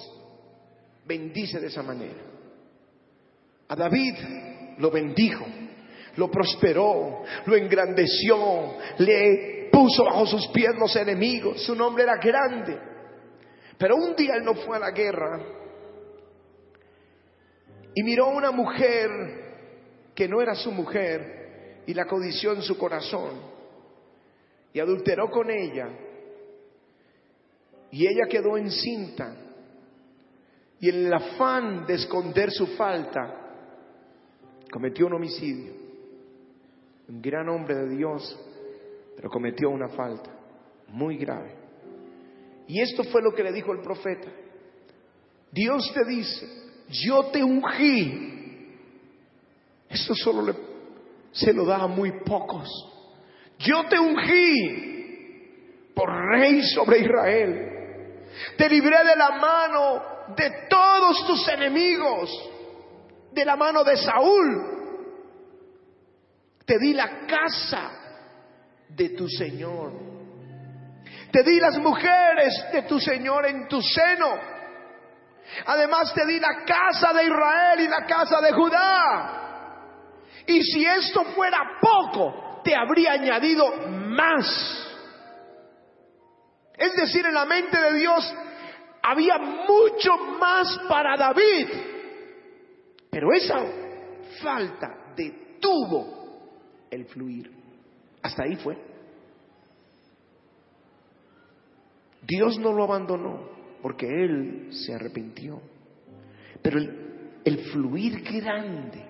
[1.05, 2.21] bendice de esa manera.
[3.67, 4.13] A David
[4.77, 5.45] lo bendijo,
[6.15, 11.61] lo prosperó, lo engrandeció, le puso bajo sus pies los enemigos.
[11.61, 12.79] Su nombre era grande.
[13.77, 15.41] Pero un día él no fue a la guerra
[17.93, 19.09] y miró a una mujer
[20.15, 23.41] que no era su mujer y la codició en su corazón
[24.71, 26.05] y adulteró con ella
[27.91, 29.35] y ella quedó encinta.
[30.79, 33.35] Y en el afán de esconder su falta,
[34.71, 35.73] cometió un homicidio.
[37.09, 38.39] Un gran hombre de Dios,
[39.15, 40.35] pero cometió una falta.
[40.91, 41.53] muy grave.
[42.67, 44.27] Y esto fue lo que le dijo el profeta.
[45.51, 46.47] Dios te dice,
[46.89, 48.75] yo te ungí.
[49.89, 50.53] Esto solo le,
[51.31, 52.67] se lo da a muy pocos.
[53.59, 57.78] Yo te ungí por rey sobre Israel.
[58.57, 60.01] Te libré de la mano
[60.35, 62.29] de todos tus enemigos,
[63.31, 64.77] de la mano de Saúl.
[66.65, 67.91] Te di la casa
[68.89, 69.91] de tu Señor.
[71.31, 74.59] Te di las mujeres de tu Señor en tu seno.
[75.65, 79.35] Además te di la casa de Israel y la casa de Judá.
[80.45, 84.88] Y si esto fuera poco, te habría añadido más.
[86.79, 88.33] Es decir, en la mente de Dios
[89.03, 91.67] había mucho más para David.
[93.09, 93.65] Pero esa
[94.41, 97.51] falta detuvo el fluir.
[98.21, 98.77] Hasta ahí fue.
[102.21, 103.49] Dios no lo abandonó
[103.81, 105.61] porque él se arrepintió.
[106.61, 106.79] Pero
[107.43, 109.05] el, fluir grande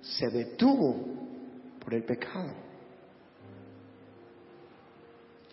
[0.00, 2.69] se detuvo por el pecado.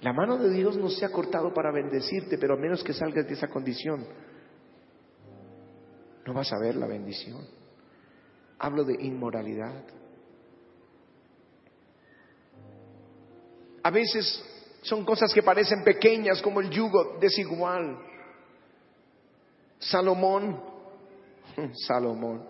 [0.02, 3.28] La mano de Dios no se ha cortado para bendecirte, pero a menos que salgas
[3.28, 4.06] de esa condición,
[6.26, 7.48] no vas a ver la bendición.
[8.60, 9.84] Hablo de inmoralidad.
[13.82, 14.44] A veces
[14.82, 17.98] son cosas que parecen pequeñas como el yugo desigual.
[19.80, 20.62] Salomón,
[21.88, 22.48] Salomón.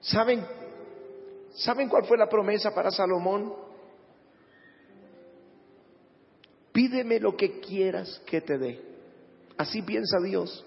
[0.00, 0.44] ¿Saben,
[1.54, 3.54] ¿Saben cuál fue la promesa para Salomón?
[6.74, 8.80] Pídeme lo que quieras que te dé.
[9.56, 10.66] Así piensa Dios.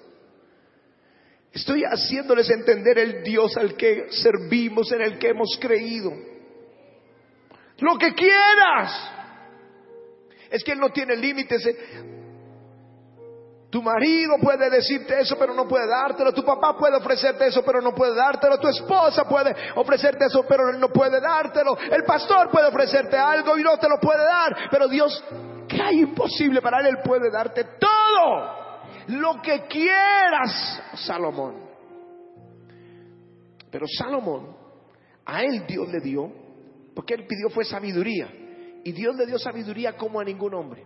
[1.51, 6.13] Estoy haciéndoles entender el Dios al que servimos, en el que hemos creído.
[7.79, 9.11] Lo que quieras.
[10.49, 11.61] Es que Él no tiene límites.
[13.69, 16.33] Tu marido puede decirte eso, pero no puede dártelo.
[16.33, 18.57] Tu papá puede ofrecerte eso, pero no puede dártelo.
[18.61, 21.77] Tu esposa puede ofrecerte eso, pero no puede dártelo.
[21.91, 24.69] El pastor puede ofrecerte algo y no te lo puede dar.
[24.71, 25.21] Pero Dios,
[25.67, 26.87] ¿qué hay imposible para Él?
[26.87, 28.67] Él puede darte todo.
[29.07, 31.67] Lo que quieras, Salomón.
[33.71, 34.55] Pero Salomón,
[35.25, 36.31] a él Dios le dio,
[36.95, 38.27] porque él pidió fue sabiduría.
[38.83, 40.85] Y Dios le dio sabiduría como a ningún hombre.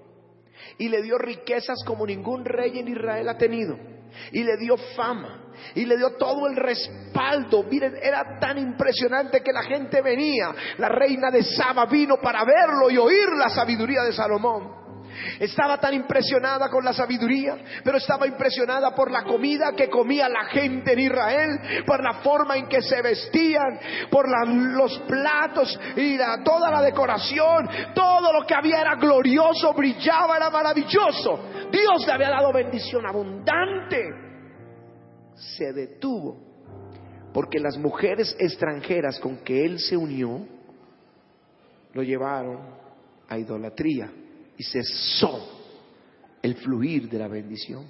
[0.77, 3.77] Y le dio riquezas como ningún rey en Israel ha tenido.
[4.31, 5.51] Y le dio fama.
[5.75, 7.63] Y le dio todo el respaldo.
[7.63, 10.53] Miren, era tan impresionante que la gente venía.
[10.77, 14.80] La reina de Saba vino para verlo y oír la sabiduría de Salomón.
[15.39, 20.45] Estaba tan impresionada con la sabiduría, pero estaba impresionada por la comida que comía la
[20.45, 24.27] gente en Israel, por la forma en que se vestían, por
[24.75, 31.39] los platos y toda la decoración, todo lo que había era glorioso, brillaba, era maravilloso.
[31.71, 34.01] Dios le había dado bendición abundante.
[35.35, 36.37] Se detuvo
[37.33, 40.45] porque las mujeres extranjeras con que él se unió
[41.93, 42.59] lo llevaron
[43.27, 44.11] a idolatría
[44.61, 45.41] y cesó
[46.39, 47.83] el fluir de la bendición.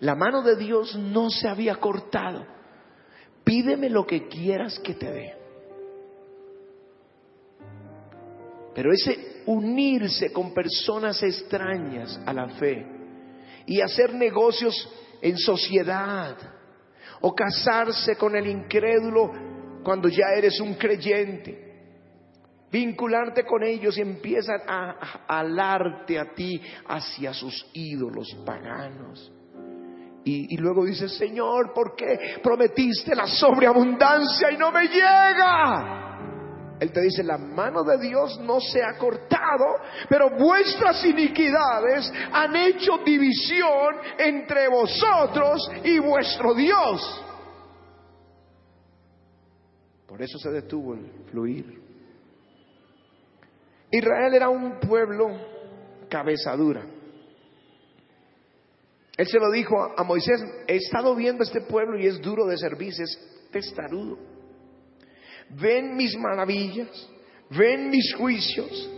[0.00, 2.44] La mano de Dios no se había cortado.
[3.42, 5.34] Pídeme lo que quieras que te dé.
[8.74, 12.86] Pero ese unirse con personas extrañas a la fe
[13.64, 14.90] y hacer negocios
[15.22, 16.36] en sociedad
[17.22, 19.32] o casarse con el incrédulo
[19.82, 21.67] cuando ya eres un creyente
[22.70, 29.32] vincularte con ellos y empiezan a, alarte a ti hacia sus ídolos paganos.
[30.24, 36.08] Y, luego dices, Señor, ¿por qué prometiste la sobreabundancia y no me llega?
[36.80, 39.64] Él te dice, la mano de Dios no se ha cortado,
[40.08, 47.24] pero vuestras iniquidades han hecho división entre vosotros y vuestro Dios.
[50.06, 51.77] Por eso se detuvo el fluir.
[53.90, 55.28] Israel era un pueblo
[56.08, 56.84] cabeza dura.
[59.16, 62.56] Él se lo dijo a Moisés, he estado viendo este pueblo y es duro de
[62.56, 63.18] servicio, es
[63.50, 64.18] testarudo.
[65.50, 66.88] Ven mis maravillas,
[67.50, 68.90] ven mis juicios,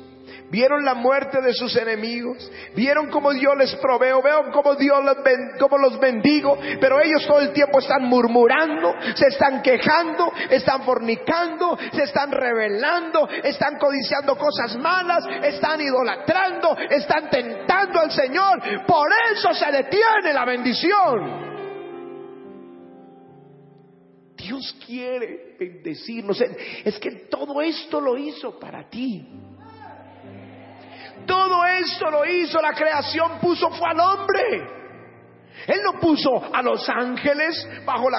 [0.51, 2.51] Vieron la muerte de sus enemigos.
[2.75, 4.21] Vieron cómo Dios les proveo.
[4.21, 6.59] Vieron cómo Dios los bendigo.
[6.81, 13.29] Pero ellos todo el tiempo están murmurando, se están quejando, están fornicando, se están rebelando,
[13.45, 18.61] están codiciando cosas malas, están idolatrando, están tentando al Señor.
[18.87, 21.51] Por eso se detiene la bendición.
[24.37, 26.41] Dios quiere bendecirnos.
[26.85, 29.29] Es que todo esto lo hizo para ti.
[31.31, 34.68] Todo esto lo hizo, la creación puso fue al hombre.
[35.68, 38.18] Él no puso a los ángeles bajo la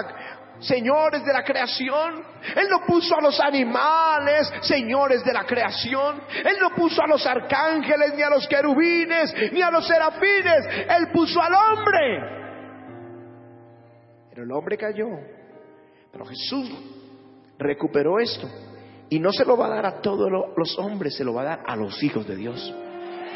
[0.62, 2.24] señores de la creación.
[2.56, 6.22] Él no puso a los animales señores de la creación.
[6.46, 10.68] Él no puso a los arcángeles, ni a los querubines, ni a los serafines.
[10.88, 12.40] Él puso al hombre.
[14.30, 15.08] Pero el hombre cayó.
[16.12, 16.72] Pero Jesús
[17.58, 18.48] recuperó esto.
[19.10, 21.46] Y no se lo va a dar a todos los hombres, se lo va a
[21.46, 22.74] dar a los hijos de Dios.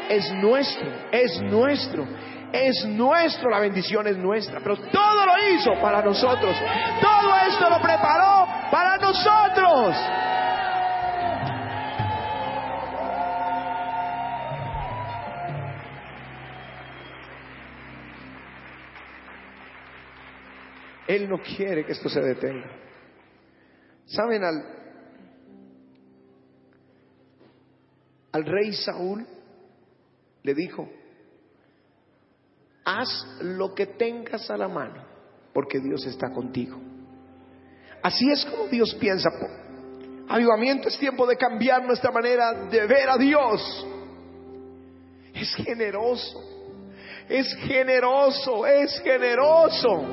[0.08, 2.06] Es nuestro, es nuestro,
[2.52, 4.60] es nuestro, la bendición es nuestra.
[4.60, 6.56] Pero todo lo hizo para nosotros.
[7.00, 9.96] Todo esto lo preparó para nosotros.
[21.06, 22.68] Él no quiere que esto se detenga.
[24.06, 24.62] ¿Saben al,
[28.32, 29.26] al rey Saúl?
[30.46, 30.88] Le dijo,
[32.84, 33.08] haz
[33.40, 35.04] lo que tengas a la mano,
[35.52, 36.80] porque Dios está contigo.
[38.00, 39.28] Así es como Dios piensa.
[40.28, 43.86] Avivamiento es tiempo de cambiar nuestra manera de ver a Dios.
[45.34, 46.40] Es generoso,
[47.28, 50.04] es generoso, es generoso.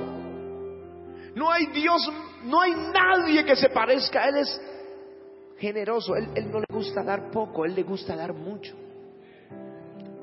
[1.36, 2.12] No hay Dios,
[2.46, 4.28] no hay nadie que se parezca.
[4.30, 4.62] Él es
[5.60, 6.16] generoso.
[6.16, 8.76] Él, él no le gusta dar poco, él le gusta dar mucho.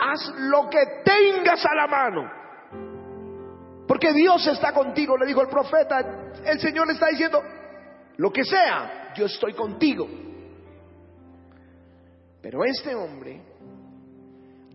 [0.01, 2.30] Haz lo que tengas a la mano.
[3.86, 6.32] Porque Dios está contigo, le dijo el profeta.
[6.44, 7.42] El Señor le está diciendo,
[8.16, 10.09] lo que sea, yo estoy contigo.
[12.40, 13.42] Pero este hombre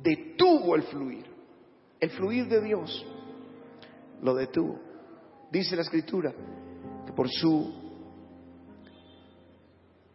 [0.02, 1.26] detuvo el fluir,
[2.00, 3.06] el fluir de Dios,
[4.22, 4.80] lo detuvo.
[5.52, 6.34] Dice la escritura
[7.06, 7.74] que por su,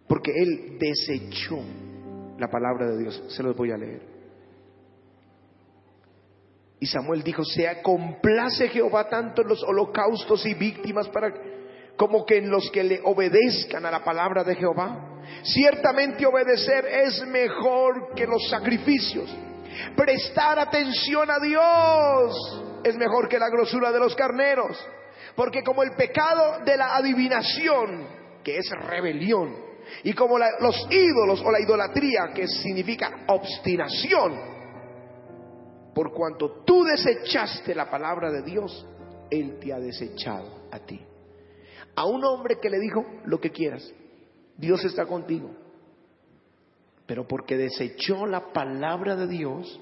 [0.07, 1.59] porque él desechó
[2.39, 3.25] la palabra de Dios.
[3.29, 4.20] Se los voy a leer.
[6.81, 11.31] Y Samuel dijo, sea complace Jehová tanto en los holocaustos y víctimas para
[11.95, 15.21] como que en los que le obedezcan a la palabra de Jehová.
[15.43, 19.29] Ciertamente obedecer es mejor que los sacrificios.
[19.95, 24.83] Prestar atención a Dios es mejor que la grosura de los carneros.
[25.37, 28.09] Porque como el pecado de la adivinación,
[28.43, 29.55] que es rebelión,
[30.03, 34.60] y como la- los ídolos o la idolatría, que significa obstinación,
[35.95, 38.87] por cuanto tú desechaste la palabra de Dios,
[39.31, 41.01] Él te ha desechado a ti.
[41.97, 43.93] A un hombre que le dijo lo que quieras,
[44.57, 45.51] Dios está contigo.
[47.07, 49.81] Pero porque desechó la palabra de Dios,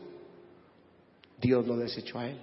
[1.38, 2.40] Dios lo desechó a él.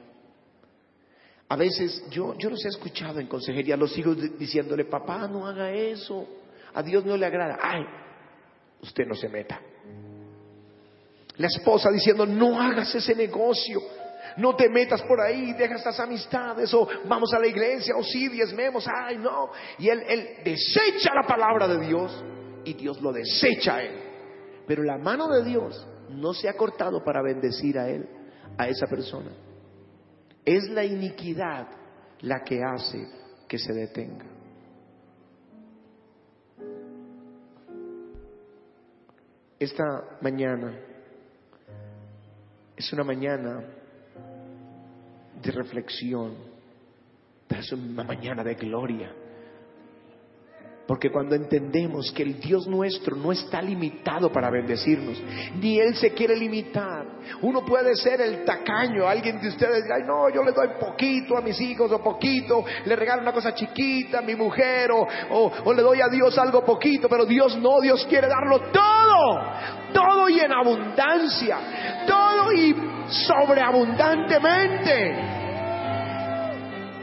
[1.49, 5.45] A veces yo, yo los he escuchado en consejería, los hijos di- diciéndole, papá, no
[5.47, 6.27] haga eso,
[6.73, 7.57] a Dios no le agrada.
[7.61, 7.83] Ay,
[8.81, 9.59] usted no se meta.
[11.37, 13.81] La esposa diciendo, no hagas ese negocio,
[14.37, 18.27] no te metas por ahí, deja estas amistades, o vamos a la iglesia, o sí,
[18.29, 19.49] diezmemos, ay, no.
[19.77, 22.23] Y él, él desecha la palabra de Dios
[22.63, 23.99] y Dios lo desecha a él.
[24.67, 28.07] Pero la mano de Dios no se ha cortado para bendecir a él,
[28.57, 29.31] a esa persona.
[30.43, 31.67] Es la iniquidad
[32.21, 33.07] la que hace
[33.47, 34.25] que se detenga.
[39.59, 39.83] Esta
[40.21, 40.94] mañana
[42.75, 43.63] es una mañana
[45.41, 46.33] de reflexión,
[47.49, 49.11] es una mañana de gloria.
[50.87, 55.19] Porque cuando entendemos que el Dios nuestro no está limitado para bendecirnos,
[55.59, 57.07] ni Él se quiere limitar.
[57.41, 61.37] Uno puede ser el tacaño, alguien de ustedes diga, ay no, yo le doy poquito
[61.37, 65.51] a mis hijos o poquito, le regalo una cosa chiquita a mi mujer o, o,
[65.63, 69.41] o le doy a Dios algo poquito, pero Dios no, Dios quiere darlo todo,
[69.91, 71.57] todo y en abundancia,
[72.05, 72.75] todo y
[73.09, 75.33] sobreabundantemente.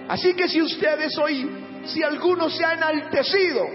[0.09, 3.67] Así que si ustedes hoy si alguno se ha enaltecido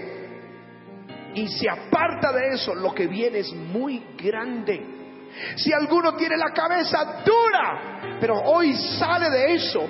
[1.34, 4.96] y se aparta de eso, lo que viene es muy grande.
[5.56, 9.88] Si alguno tiene la cabeza dura, pero hoy sale de eso,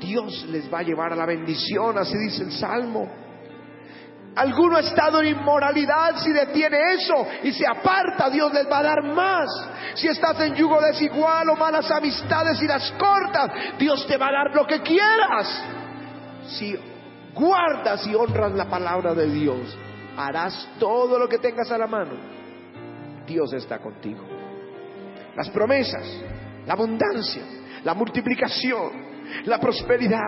[0.00, 3.08] Dios les va a llevar a la bendición, así dice el Salmo.
[4.36, 8.82] Alguno ha estado en inmoralidad, si detiene eso y se aparta, Dios les va a
[8.82, 9.48] dar más.
[9.94, 14.32] Si estás en yugo desigual o malas amistades y las cortas, Dios te va a
[14.32, 15.64] dar lo que quieras.
[16.46, 16.78] Si
[17.38, 19.76] guardas y honras la palabra de Dios,
[20.16, 22.12] harás todo lo que tengas a la mano.
[23.26, 24.24] Dios está contigo.
[25.36, 26.04] Las promesas,
[26.66, 27.42] la abundancia,
[27.84, 29.07] la multiplicación,
[29.44, 30.18] la prosperidad,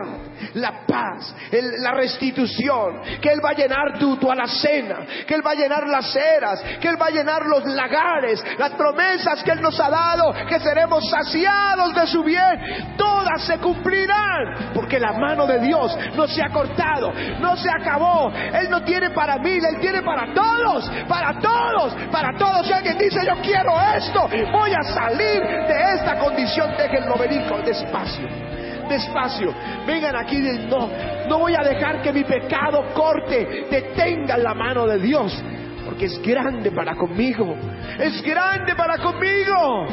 [0.53, 5.51] la paz, la restitución, que Él va a llenar tu, tu alacena, que Él va
[5.51, 9.61] a llenar las eras, que Él va a llenar los lagares, las promesas que Él
[9.61, 15.45] nos ha dado, que seremos saciados de su bien, todas se cumplirán, porque la mano
[15.45, 19.79] de Dios no se ha cortado, no se acabó, Él no tiene para mí, Él
[19.79, 22.67] tiene para todos, para todos, para todos.
[22.67, 27.63] Si alguien dice yo quiero esto, voy a salir de esta condición, déjenlo venir con
[27.63, 28.60] despacio
[28.91, 29.53] despacio.
[29.87, 30.89] Vengan aquí, y no,
[31.27, 35.43] no voy a dejar que mi pecado corte, detenga la mano de Dios,
[35.85, 37.55] porque es grande para conmigo,
[37.99, 39.87] es grande para conmigo.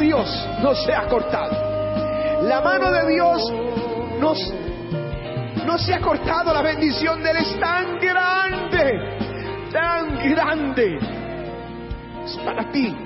[0.00, 1.52] Dios no se ha cortado.
[2.42, 3.52] La mano de Dios
[4.18, 4.32] no,
[5.66, 6.52] no se ha cortado.
[6.52, 10.98] La bendición de Él es tan grande, tan grande.
[12.24, 12.96] Es para ti,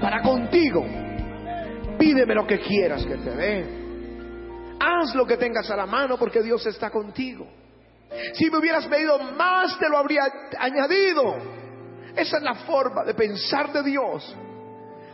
[0.00, 0.84] para contigo.
[1.98, 3.80] Pídeme lo que quieras que te dé.
[4.80, 7.46] Haz lo que tengas a la mano porque Dios está contigo.
[8.32, 10.22] Si me hubieras pedido más, te lo habría
[10.58, 11.36] añadido.
[12.16, 14.36] Esa es la forma de pensar de Dios.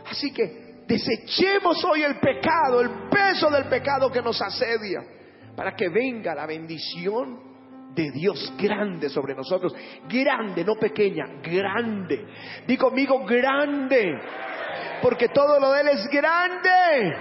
[0.09, 5.03] Así que desechemos hoy el pecado, el peso del pecado que nos asedia,
[5.55, 7.47] para que venga la bendición
[7.93, 9.73] de Dios grande sobre nosotros.
[10.07, 12.25] Grande, no pequeña, grande.
[12.65, 14.19] Di conmigo grande,
[15.01, 17.17] porque todo lo de Él es grande,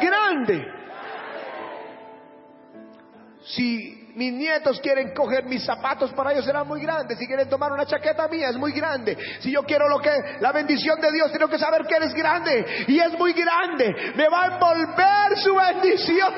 [0.00, 0.66] grande.
[3.42, 7.16] Si mis nietos quieren coger mis zapatos, para ellos será muy grande.
[7.16, 9.16] Si quieren tomar una chaqueta mía, es muy grande.
[9.40, 10.10] Si yo quiero lo que,
[10.40, 12.84] la bendición de Dios, tengo que saber que eres grande.
[12.86, 14.12] Y es muy grande.
[14.14, 16.32] Me va a envolver su bendición.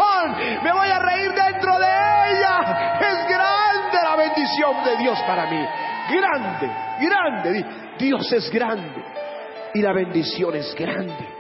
[0.63, 2.99] Me voy a reír dentro de ella.
[2.99, 5.67] Es grande la bendición de Dios para mí.
[6.11, 6.71] Grande,
[7.01, 7.53] grande.
[7.53, 9.05] Di, Dios es grande.
[9.75, 11.36] Y la bendición es grande.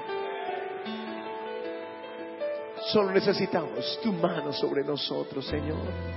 [2.93, 6.17] Solo necesitamos tu mano sobre nosotros, Señor.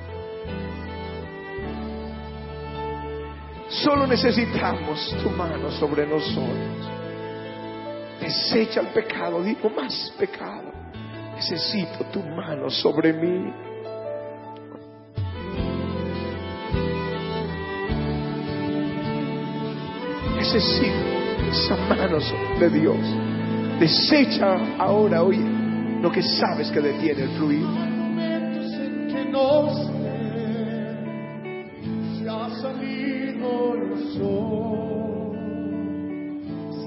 [3.69, 6.87] Solo necesitamos tu mano sobre nosotros.
[8.21, 10.71] Desecha el pecado, digo más pecado.
[11.35, 13.51] Necesito tu mano sobre mí.
[20.35, 22.19] Necesito esa mano
[22.59, 22.97] de Dios.
[23.79, 25.58] Desecha ahora, oye,
[26.01, 27.89] lo que sabes que detiene el fluir.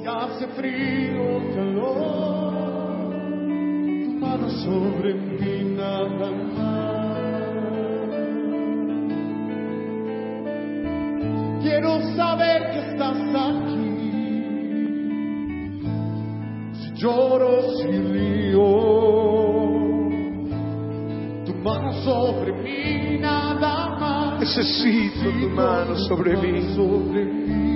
[0.03, 3.13] si hace frío calor,
[4.05, 6.31] tu mano sobre mí nada.
[11.63, 13.93] Quiero saber que estás aquí.
[16.75, 18.72] Si lloro, si río,
[22.05, 24.41] sobre mí nada más.
[24.41, 26.75] Necesito tu mano sobre mí.
[26.75, 27.73] sobre mí.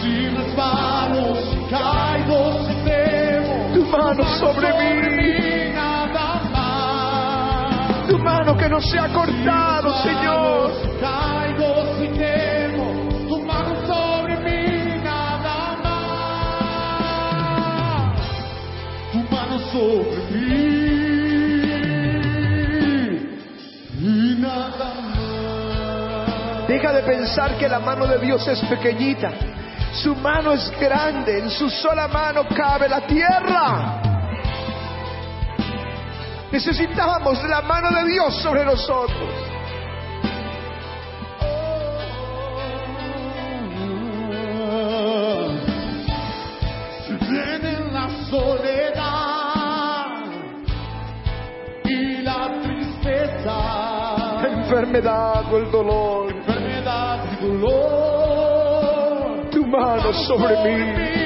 [0.00, 5.72] Si resbalo, si caigo, si temo, Tu mano sobre mí.
[5.74, 8.08] nada más.
[8.08, 10.70] Tu mano que no se ha cortado, Señor.
[26.68, 29.32] Deja de pensar que la mano de Dios es pequeñita.
[30.02, 31.38] Su mano es grande.
[31.38, 34.02] En su sola mano cabe la tierra.
[36.50, 39.30] Necesitamos la mano de Dios sobre nosotros.
[47.06, 50.06] Si viene la soledad
[51.84, 53.56] y la tristeza,
[54.42, 56.35] La enfermedad o el dolor.
[59.52, 61.25] Tu mano sobre mí.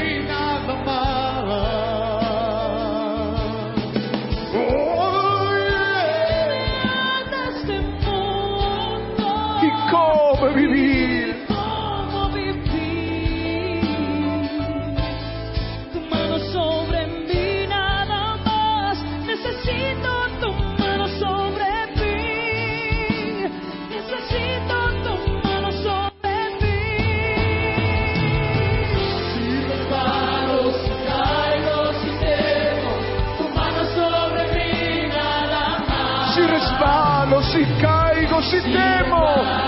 [38.72, 39.59] Caigo,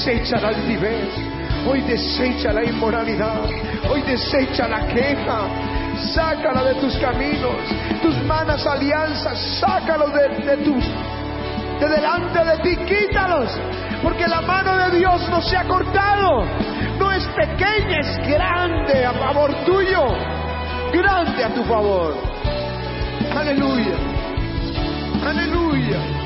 [0.00, 1.08] desecha la altivez.
[1.66, 3.44] Hoy desecha la inmoralidad.
[3.90, 5.48] Hoy desecha la queja.
[6.14, 7.56] Sácala de tus caminos.
[8.00, 9.38] Tus malas alianzas.
[9.60, 10.84] Sácalos de, de tus
[11.80, 12.76] de delante de ti.
[12.84, 13.50] Quítalos.
[14.02, 16.46] Porque la mano de Dios no se ha cortado.
[16.98, 20.04] No es pequeña, es grande a favor tuyo.
[20.92, 22.14] Grande a tu favor.
[23.36, 23.96] Aleluya.
[25.26, 26.19] Aleluya.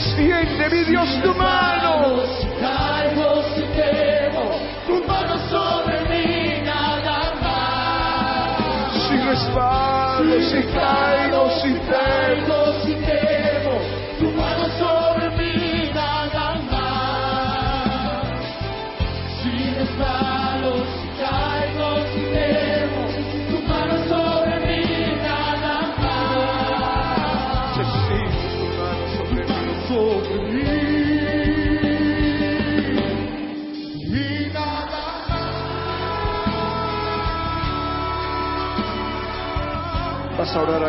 [0.00, 0.16] Mano.
[0.16, 1.22] Extiende, mi Dios,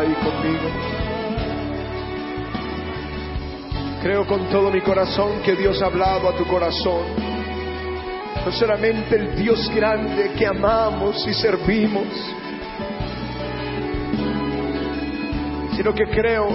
[0.02, 0.68] ahí conmigo.
[4.02, 7.06] Creo con todo mi corazón que Dios ha hablado a tu corazón.
[8.44, 12.08] No solamente el Dios grande que amamos y servimos,
[15.76, 16.48] sino que creo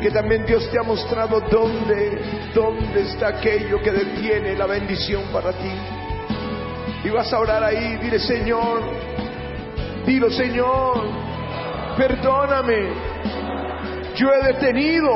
[0.00, 5.50] que también Dios te ha mostrado dónde, dónde está aquello que detiene la bendición para
[5.52, 5.72] ti.
[7.02, 8.82] Y vas a orar ahí, dile Señor,
[10.06, 11.25] dilo Señor,
[11.96, 12.88] perdóname,
[14.14, 15.10] yo he detenido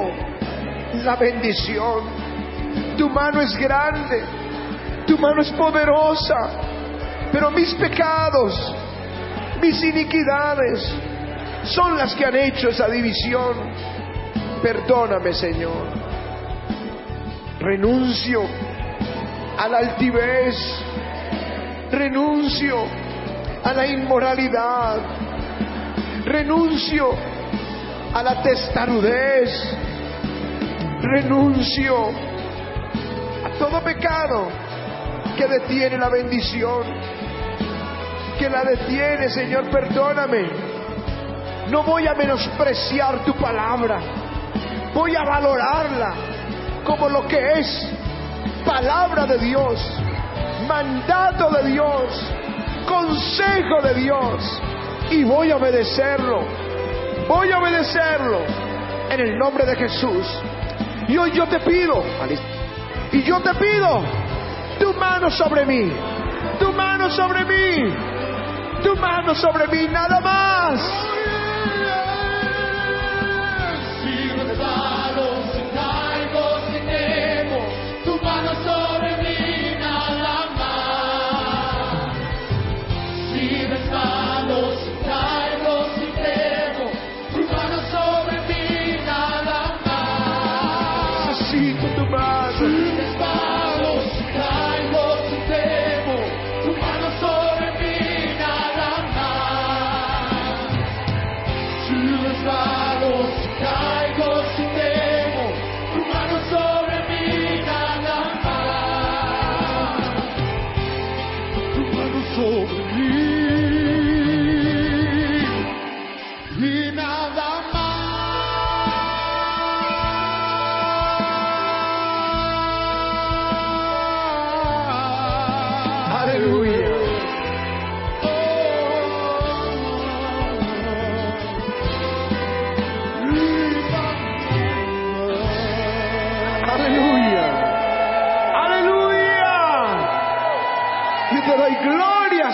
[1.04, 2.20] la bendición.
[2.96, 4.22] Tu mano es grande,
[5.06, 6.36] tu mano es poderosa,
[7.32, 8.74] pero mis pecados,
[9.60, 10.94] mis iniquidades
[11.64, 13.54] son las que han hecho esa división.
[14.62, 15.88] Perdóname, Señor.
[17.60, 18.42] Renuncio
[19.58, 20.56] a la altivez,
[21.90, 22.76] renuncio
[23.64, 24.98] a la inmoralidad,
[26.30, 27.10] renuncio
[28.14, 29.50] a la testarudez,
[31.02, 32.10] renuncio
[33.44, 34.48] a todo pecado
[35.36, 36.84] que detiene la bendición,
[38.38, 40.48] que la detiene, Señor, perdóname.
[41.68, 44.00] No voy a menospreciar tu palabra,
[44.94, 46.14] voy a valorarla
[46.84, 47.88] como lo que es
[48.64, 49.80] palabra de Dios,
[50.68, 52.32] mandato de Dios,
[52.86, 54.60] consejo de Dios,
[55.10, 56.44] y voy a obedecerlo,
[57.28, 58.40] voy a obedecerlo,
[59.10, 60.26] en el nombre de Jesús.
[61.08, 62.02] Y hoy yo te pido,
[63.12, 64.02] y yo te pido,
[64.78, 65.92] tu mano sobre mí,
[66.60, 67.92] tu mano sobre mí,
[68.84, 70.80] tu mano sobre mí, nada más.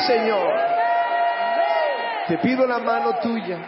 [0.06, 0.54] Señor.
[2.28, 3.58] Te pido la mano tuya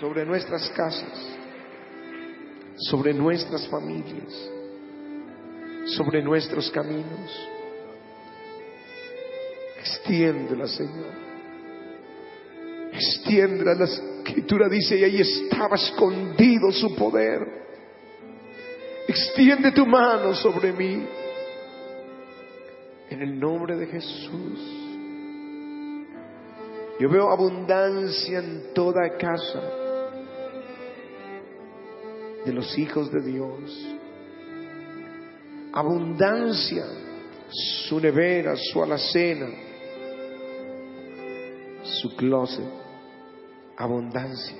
[0.00, 1.36] sobre nuestras casas,
[2.76, 4.50] sobre nuestras familias,
[5.96, 7.48] sobre nuestros caminos.
[9.78, 11.12] Extiéndela, Señor.
[12.92, 13.74] Extiéndela.
[13.74, 17.40] La escritura dice, y ahí estaba escondido su poder.
[19.06, 21.06] Extiende tu mano sobre mí.
[23.10, 24.79] En el nombre de Jesús.
[27.00, 29.58] Yo veo abundancia en toda casa
[32.44, 33.96] de los hijos de Dios.
[35.72, 36.84] Abundancia,
[37.48, 39.48] su nevera, su alacena,
[41.84, 42.68] su closet.
[43.78, 44.58] Abundancia.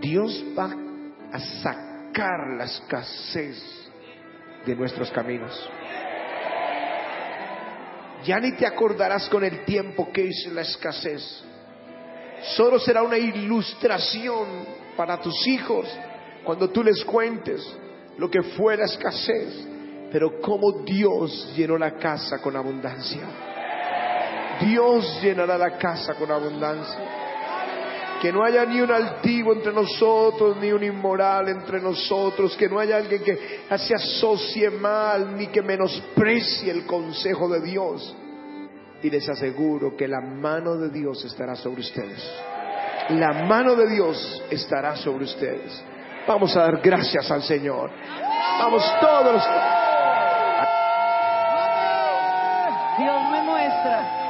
[0.00, 0.72] Dios va
[1.32, 3.90] a sacar la escasez
[4.64, 5.68] de nuestros caminos.
[8.26, 11.44] Ya ni te acordarás con el tiempo que es la escasez.
[12.56, 14.66] Solo será una ilustración
[14.96, 15.86] para tus hijos
[16.44, 17.64] cuando tú les cuentes
[18.18, 19.66] lo que fue la escasez,
[20.10, 23.22] pero cómo Dios llenó la casa con abundancia.
[24.60, 27.25] Dios llenará la casa con abundancia.
[28.26, 32.80] Que no haya ni un altivo entre nosotros, ni un inmoral entre nosotros, que no
[32.80, 33.38] haya alguien que
[33.78, 38.16] se asocie mal, ni que menosprecie el consejo de Dios.
[39.00, 42.28] Y les aseguro que la mano de Dios estará sobre ustedes.
[43.10, 45.84] La mano de Dios estará sobre ustedes.
[46.26, 47.92] Vamos a dar gracias al Señor.
[48.58, 49.40] Vamos todos.
[52.98, 54.25] Dios me muestra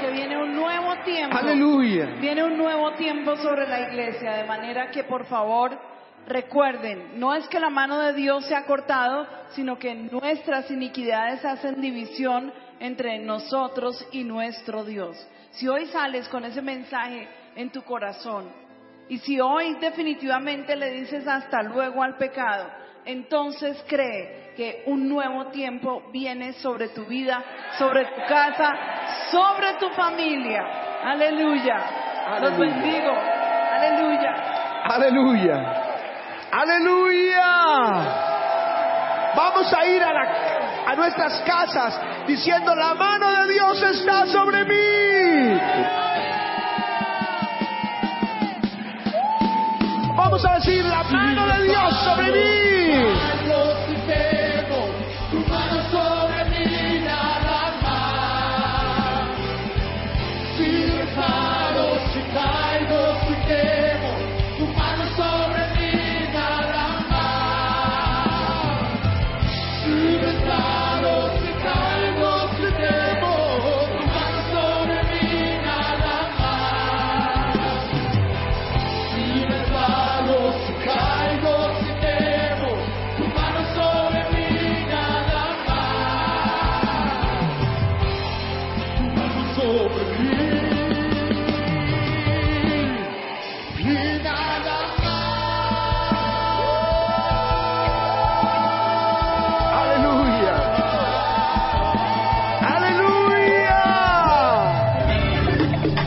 [0.00, 1.36] que viene un nuevo tiempo.
[1.36, 2.16] Aleluya.
[2.20, 5.78] Viene un nuevo tiempo sobre la iglesia, de manera que por favor
[6.26, 11.44] recuerden, no es que la mano de Dios se ha cortado, sino que nuestras iniquidades
[11.44, 15.16] hacen división entre nosotros y nuestro Dios.
[15.52, 18.50] Si hoy sales con ese mensaje en tu corazón
[19.08, 22.70] y si hoy definitivamente le dices hasta luego al pecado,
[23.04, 27.42] entonces cree que un nuevo tiempo viene sobre tu vida,
[27.78, 28.72] sobre tu casa,
[29.30, 30.62] sobre tu familia.
[31.04, 31.76] Aleluya.
[32.40, 32.74] Los Aleluya.
[32.74, 33.12] bendigo.
[33.72, 34.34] Aleluya.
[34.84, 35.56] Aleluya.
[36.52, 37.46] Aleluya.
[39.36, 40.34] Vamos a ir a, la-
[40.86, 45.60] a nuestras casas diciendo, la mano de Dios está sobre mí.
[50.16, 53.39] Vamos a decir, la mano de Dios sobre mí.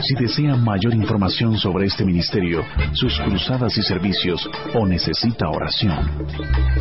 [0.06, 6.26] Si desea mayor información sobre este ministerio, sus cruzadas y servicios o necesita oración,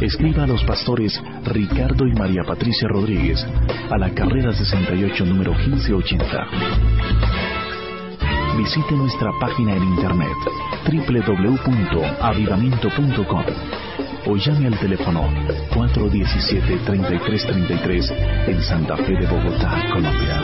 [0.02, 3.48] escriba a los pastores Ricardo y María Patricia Rodríguez
[3.90, 6.48] a la carrera 68 número 1580.
[8.58, 10.36] Visite nuestra página en internet
[10.86, 13.44] www.avivamiento.com
[14.26, 15.30] o llame al teléfono
[15.72, 20.42] 417-3333 en Santa Fe de Bogotá, Colombia.